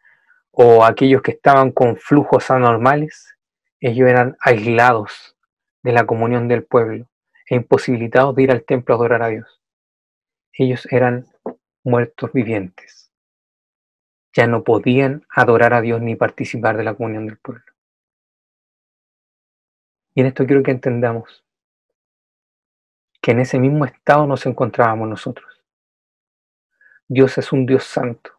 [0.50, 3.36] o aquellos que estaban con flujos anormales,
[3.80, 5.36] ellos eran aislados
[5.82, 7.08] de la comunión del pueblo
[7.48, 9.60] e imposibilitados de ir al templo a adorar a Dios.
[10.52, 11.26] Ellos eran
[11.84, 13.12] muertos vivientes.
[14.32, 17.64] Ya no podían adorar a Dios ni participar de la comunión del pueblo.
[20.14, 21.44] Y en esto quiero que entendamos
[23.20, 25.62] que en ese mismo estado nos encontrábamos nosotros.
[27.06, 28.32] Dios es un Dios santo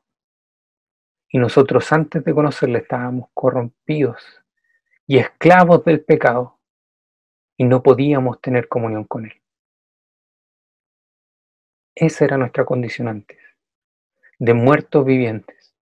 [1.29, 4.23] y nosotros antes de conocerle estábamos corrompidos
[5.07, 6.59] y esclavos del pecado
[7.57, 9.41] y no podíamos tener comunión con Él.
[11.95, 13.38] Esa era nuestra condición antes,
[14.39, 15.75] de muertos vivientes.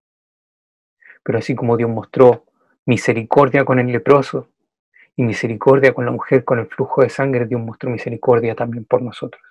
[1.24, 2.46] Pero así como Dios mostró
[2.86, 4.50] misericordia con el leproso
[5.20, 9.02] y misericordia con la mujer con el flujo de sangre, Dios mostró misericordia también por
[9.02, 9.44] nosotros.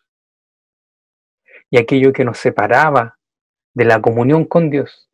[1.68, 3.18] Y aquello que nos separaba
[3.74, 5.10] de la comunión con Dios,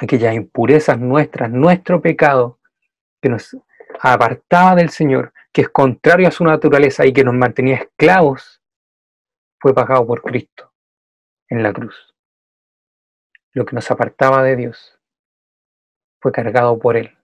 [0.00, 2.58] aquellas impurezas nuestras, nuestro pecado,
[3.20, 3.54] que nos
[4.00, 8.62] apartaba del Señor, que es contrario a su naturaleza y que nos mantenía esclavos,
[9.58, 10.72] fue pagado por Cristo
[11.50, 12.14] en la cruz.
[13.52, 14.98] Lo que nos apartaba de Dios
[16.18, 17.14] fue cargado por Él.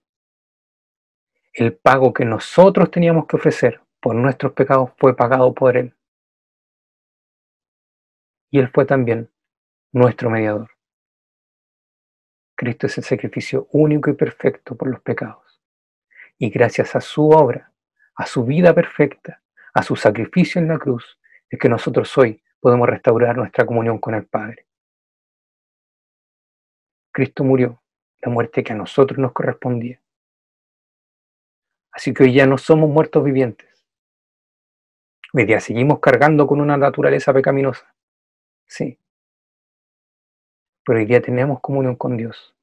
[1.57, 5.97] El pago que nosotros teníamos que ofrecer por nuestros pecados fue pagado por Él.
[8.51, 9.31] Y Él fue también
[9.91, 10.69] nuestro mediador.
[12.55, 15.63] Cristo es el sacrificio único y perfecto por los pecados.
[16.37, 17.73] Y gracias a su obra,
[18.17, 19.43] a su vida perfecta,
[19.73, 24.15] a su sacrificio en la cruz, es que nosotros hoy podemos restaurar nuestra comunión con
[24.15, 24.67] el Padre.
[27.13, 27.83] Cristo murió,
[28.21, 30.03] la muerte que a nosotros nos correspondía.
[31.97, 33.87] Así que hoy ya no somos muertos vivientes.
[35.33, 37.95] Hoy día seguimos cargando con una naturaleza pecaminosa.
[38.67, 38.99] Sí,
[40.85, 42.55] pero hoy día tenemos comunión con Dios,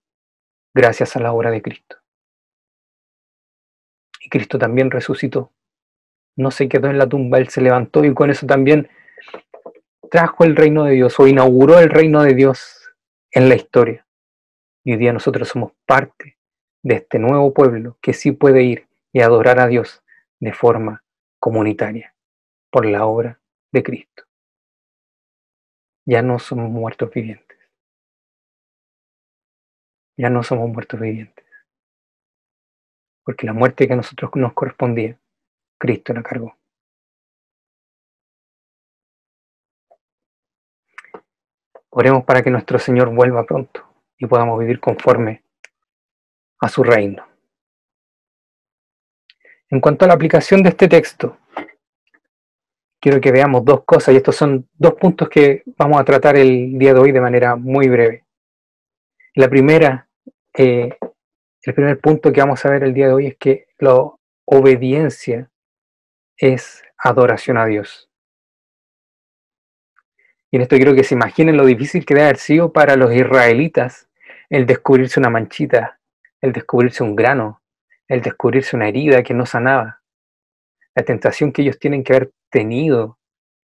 [0.72, 1.98] gracias a la obra de Cristo.
[4.20, 5.52] Y Cristo también resucitó.
[6.36, 8.88] No se quedó en la tumba, Él se levantó y con eso también
[10.12, 12.94] trajo el reino de Dios o inauguró el reino de Dios
[13.32, 14.06] en la historia.
[14.84, 16.38] Y hoy día nosotros somos parte
[16.84, 20.04] de este nuevo pueblo que sí puede ir y adorar a Dios
[20.40, 21.04] de forma
[21.40, 22.14] comunitaria
[22.70, 23.40] por la obra
[23.72, 24.24] de Cristo.
[26.06, 27.54] Ya no somos muertos vivientes
[30.18, 31.46] ya no somos muertos vivientes.
[33.24, 35.18] Porque la muerte que a nosotros nos correspondía,
[35.80, 36.58] Cristo la cargó.
[41.90, 43.88] Oremos para que nuestro Señor vuelva pronto
[44.18, 45.44] y podamos vivir conforme
[46.60, 47.33] a su reino.
[49.74, 51.40] En cuanto a la aplicación de este texto,
[53.02, 56.78] quiero que veamos dos cosas y estos son dos puntos que vamos a tratar el
[56.78, 58.24] día de hoy de manera muy breve.
[59.34, 60.08] La primera,
[60.56, 60.96] eh,
[61.64, 64.00] el primer punto que vamos a ver el día de hoy es que la
[64.46, 65.50] obediencia
[66.38, 68.12] es adoración a Dios.
[70.52, 73.12] Y en esto quiero que se imaginen lo difícil que debe haber sido para los
[73.12, 74.08] israelitas
[74.52, 76.00] el descubrirse una manchita,
[76.42, 77.63] el descubrirse un grano,
[78.14, 80.02] el descubrirse una herida que no sanaba.
[80.96, 83.18] La tentación que ellos tienen que haber tenido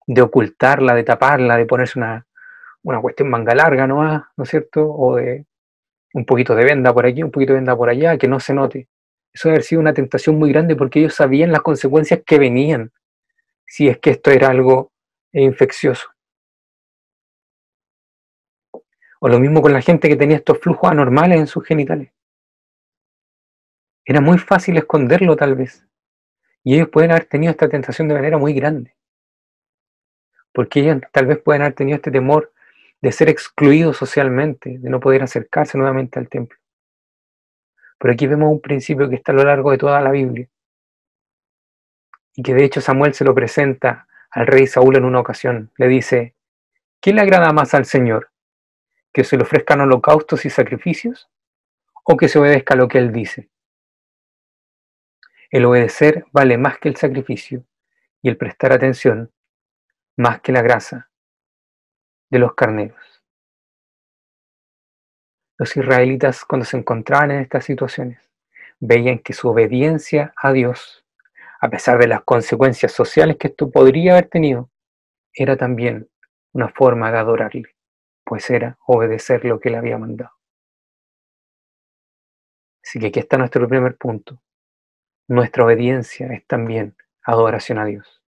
[0.06, 2.26] de ocultarla, de taparla, de ponerse una,
[2.82, 4.02] una cuestión manga larga ¿no?
[4.02, 4.90] ¿no es cierto?
[4.90, 5.44] O de
[6.14, 8.54] un poquito de venda por aquí, un poquito de venda por allá, que no se
[8.54, 8.88] note.
[9.30, 12.90] Eso debe haber sido una tentación muy grande porque ellos sabían las consecuencias que venían
[13.66, 14.92] si es que esto era algo
[15.32, 16.08] infeccioso.
[19.20, 22.10] O lo mismo con la gente que tenía estos flujos anormales en sus genitales.
[24.08, 25.86] Era muy fácil esconderlo tal vez.
[26.64, 28.96] Y ellos pueden haber tenido esta tentación de manera muy grande.
[30.50, 32.50] Porque ellos tal vez pueden haber tenido este temor
[33.02, 36.58] de ser excluidos socialmente, de no poder acercarse nuevamente al templo.
[37.98, 40.48] Pero aquí vemos un principio que está a lo largo de toda la Biblia.
[42.34, 45.70] Y que de hecho Samuel se lo presenta al rey Saúl en una ocasión.
[45.76, 46.34] Le dice,
[47.02, 48.30] ¿qué le agrada más al Señor?
[49.12, 51.28] ¿Que se le ofrezcan holocaustos y sacrificios?
[52.04, 53.50] ¿O que se obedezca lo que Él dice?
[55.50, 57.64] El obedecer vale más que el sacrificio
[58.20, 59.32] y el prestar atención
[60.16, 61.10] más que la grasa
[62.30, 63.22] de los carneros.
[65.56, 68.30] Los israelitas cuando se encontraban en estas situaciones
[68.78, 71.04] veían que su obediencia a Dios,
[71.60, 74.70] a pesar de las consecuencias sociales que esto podría haber tenido,
[75.32, 76.10] era también
[76.52, 77.74] una forma de adorarle,
[78.22, 80.32] pues era obedecer lo que le había mandado.
[82.82, 84.40] Así que aquí está nuestro primer punto.
[85.28, 88.22] Nuestra obediencia es también adoración a Dios.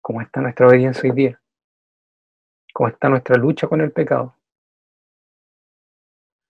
[0.00, 1.42] ¿Cómo está nuestra obediencia hoy día?
[2.72, 4.34] ¿Cómo está nuestra lucha con el pecado?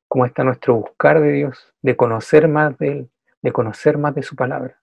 [0.08, 3.10] ¿Cómo está nuestro buscar de Dios, de conocer más de Él,
[3.42, 4.80] de conocer más de su palabra?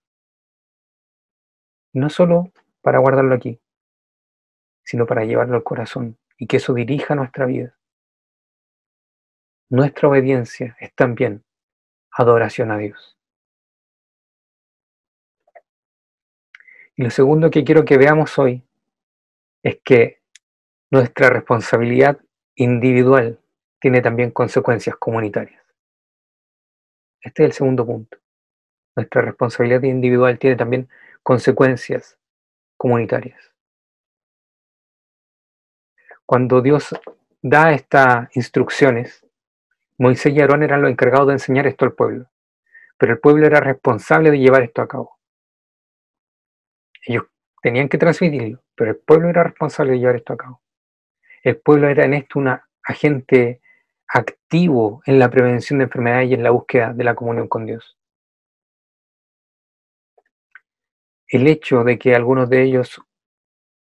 [1.98, 3.60] no solo para guardarlo aquí,
[4.84, 7.78] sino para llevarlo al corazón y que eso dirija nuestra vida.
[9.70, 11.44] Nuestra obediencia es también
[12.12, 13.18] adoración a Dios.
[16.96, 18.64] Y lo segundo que quiero que veamos hoy
[19.62, 20.22] es que
[20.90, 22.20] nuestra responsabilidad
[22.56, 23.40] individual
[23.80, 25.64] tiene también consecuencias comunitarias.
[27.22, 28.18] Este es el segundo punto.
[28.96, 30.90] Nuestra responsabilidad individual tiene también
[31.22, 32.18] consecuencias
[32.78, 33.54] comunitarias.
[36.26, 36.96] Cuando Dios
[37.42, 39.27] da estas instrucciones,
[39.98, 42.30] Moisés y Aarón eran los encargados de enseñar esto al pueblo,
[42.98, 45.18] pero el pueblo era responsable de llevar esto a cabo.
[47.06, 47.24] Ellos
[47.62, 50.62] tenían que transmitirlo, pero el pueblo era responsable de llevar esto a cabo.
[51.42, 53.62] El pueblo era en esto un agente
[54.08, 57.98] activo en la prevención de enfermedades y en la búsqueda de la comunión con Dios.
[61.28, 63.02] El hecho de que algunos de ellos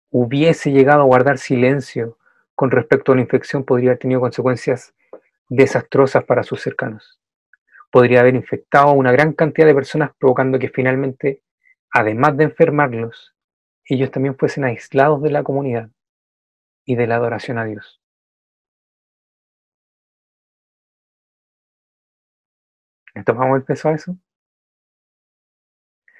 [0.09, 2.17] hubiese llegado a guardar silencio
[2.55, 4.94] con respecto a una infección podría haber tenido consecuencias
[5.49, 7.19] desastrosas para sus cercanos.
[7.91, 11.41] Podría haber infectado a una gran cantidad de personas provocando que finalmente
[11.91, 13.33] además de enfermarlos,
[13.85, 15.89] ellos también fuesen aislados de la comunidad
[16.85, 18.01] y de la adoración a Dios.
[23.13, 24.17] ¿Le tomamos el peso a eso?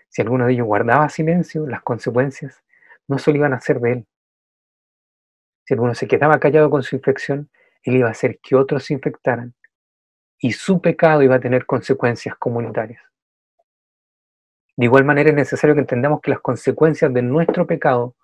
[0.08, 2.64] Si alguno de ellos guardaba silencio, las consecuencias
[3.08, 4.08] no solo iban a ser de él.
[5.66, 7.50] Si alguno se quedaba callado con su infección,
[7.86, 9.54] él iba a hacer que otros se infectaran
[10.40, 13.02] y su pecado iba a tener consecuencias comunitarias.
[14.76, 18.16] De igual manera es necesario que entendamos que las consecuencias de nuestro pecado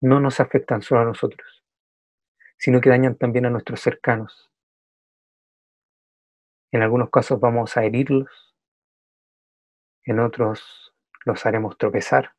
[0.00, 1.64] no nos afectan solo a nosotros,
[2.56, 4.50] sino que dañan también a nuestros cercanos.
[6.70, 8.54] En algunos casos vamos a herirlos,
[10.04, 12.32] en otros los haremos tropezar,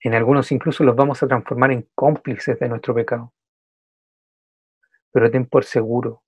[0.00, 3.32] en algunos incluso los vamos a transformar en cómplices de nuestro pecado.
[5.12, 6.22] Pero ten por seguro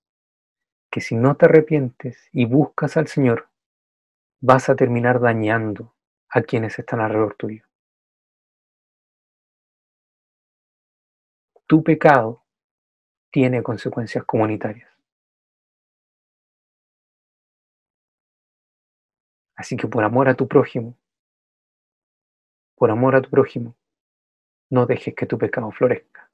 [0.91, 3.49] que si no te arrepientes y buscas al Señor,
[4.41, 5.93] vas a terminar dañando
[6.29, 7.65] a quienes están alrededor tuyo.
[11.67, 12.43] Tu pecado
[13.31, 14.89] tiene consecuencias comunitarias.
[19.57, 20.95] Así que por amor a tu prójimo,
[22.77, 23.75] por amor a tu prójimo,
[24.69, 26.24] no dejes que tu pecado florezca.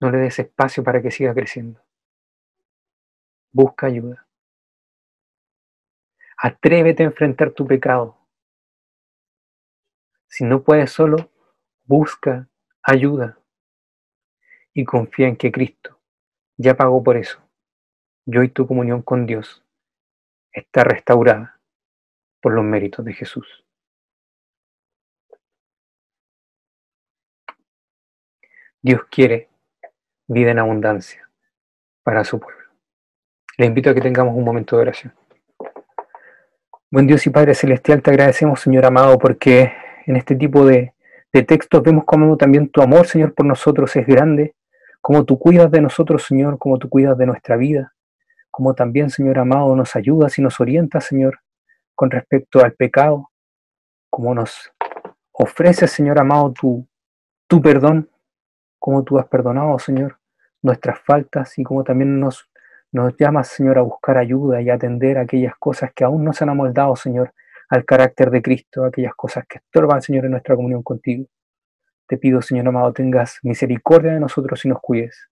[0.00, 1.82] No le des espacio para que siga creciendo.
[3.52, 4.26] Busca ayuda.
[6.36, 8.18] Atrévete a enfrentar tu pecado.
[10.28, 11.30] Si no puedes solo,
[11.84, 12.48] busca
[12.82, 13.38] ayuda
[14.74, 15.98] y confía en que Cristo
[16.58, 17.40] ya pagó por eso.
[18.26, 19.64] Y hoy tu comunión con Dios
[20.52, 21.60] está restaurada
[22.42, 23.64] por los méritos de Jesús.
[28.82, 29.48] Dios quiere
[30.28, 31.28] vida en abundancia
[32.02, 32.64] para su pueblo.
[33.58, 35.14] Le invito a que tengamos un momento de oración.
[36.90, 39.72] Buen Dios y Padre Celestial, te agradecemos, Señor amado, porque
[40.06, 40.92] en este tipo de,
[41.30, 44.54] textos vemos cómo también tu amor, Señor, por nosotros es grande,
[45.02, 47.92] cómo tú cuidas de nosotros, Señor, cómo tú cuidas de nuestra vida,
[48.50, 51.40] como también, Señor amado, nos ayudas y nos orientas, Señor,
[51.94, 53.30] con respecto al pecado,
[54.08, 54.72] como nos
[55.32, 56.54] ofreces, Señor amado,
[57.48, 58.08] tu perdón,
[58.86, 60.20] como tú has perdonado, Señor,
[60.62, 62.48] nuestras faltas y como también nos,
[62.92, 66.44] nos llamas, Señor, a buscar ayuda y a atender aquellas cosas que aún no se
[66.44, 67.34] han amoldado, Señor,
[67.68, 71.26] al carácter de Cristo, aquellas cosas que estorban, Señor, en nuestra comunión contigo.
[72.06, 75.30] Te pido, Señor amado, tengas misericordia de nosotros y nos cuides.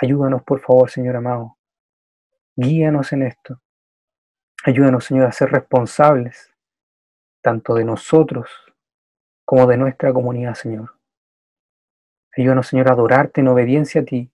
[0.00, 1.58] Ayúdanos, por favor, Señor amado,
[2.54, 3.60] Guíanos en esto.
[4.64, 6.54] Ayúdanos, Señor, a ser responsables
[7.42, 8.48] tanto de nosotros
[9.44, 10.97] como de nuestra comunidad, Señor.
[12.38, 14.30] Ayúdanos, Señor, a adorarte en obediencia a ti,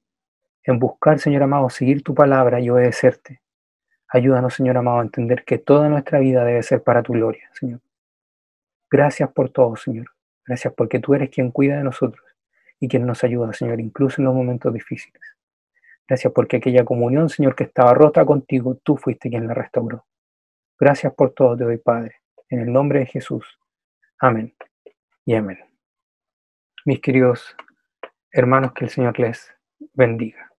[0.62, 3.40] en buscar, Señor amado, seguir tu palabra y obedecerte.
[4.08, 7.80] Ayúdanos, Señor amado, a entender que toda nuestra vida debe ser para tu gloria, Señor.
[8.90, 10.10] Gracias por todo, Señor.
[10.44, 12.22] Gracias porque tú eres quien cuida de nosotros
[12.78, 15.22] y quien nos ayuda, Señor, incluso en los momentos difíciles.
[16.06, 20.04] Gracias porque aquella comunión, Señor, que estaba rota contigo, tú fuiste quien la restauró.
[20.78, 22.16] Gracias por todo, te doy, Padre.
[22.50, 23.58] En el nombre de Jesús.
[24.18, 24.54] Amén
[25.24, 25.58] y amén.
[26.84, 27.56] Mis queridos
[28.34, 29.54] hermanos, que el Señor les
[29.94, 30.53] bendiga.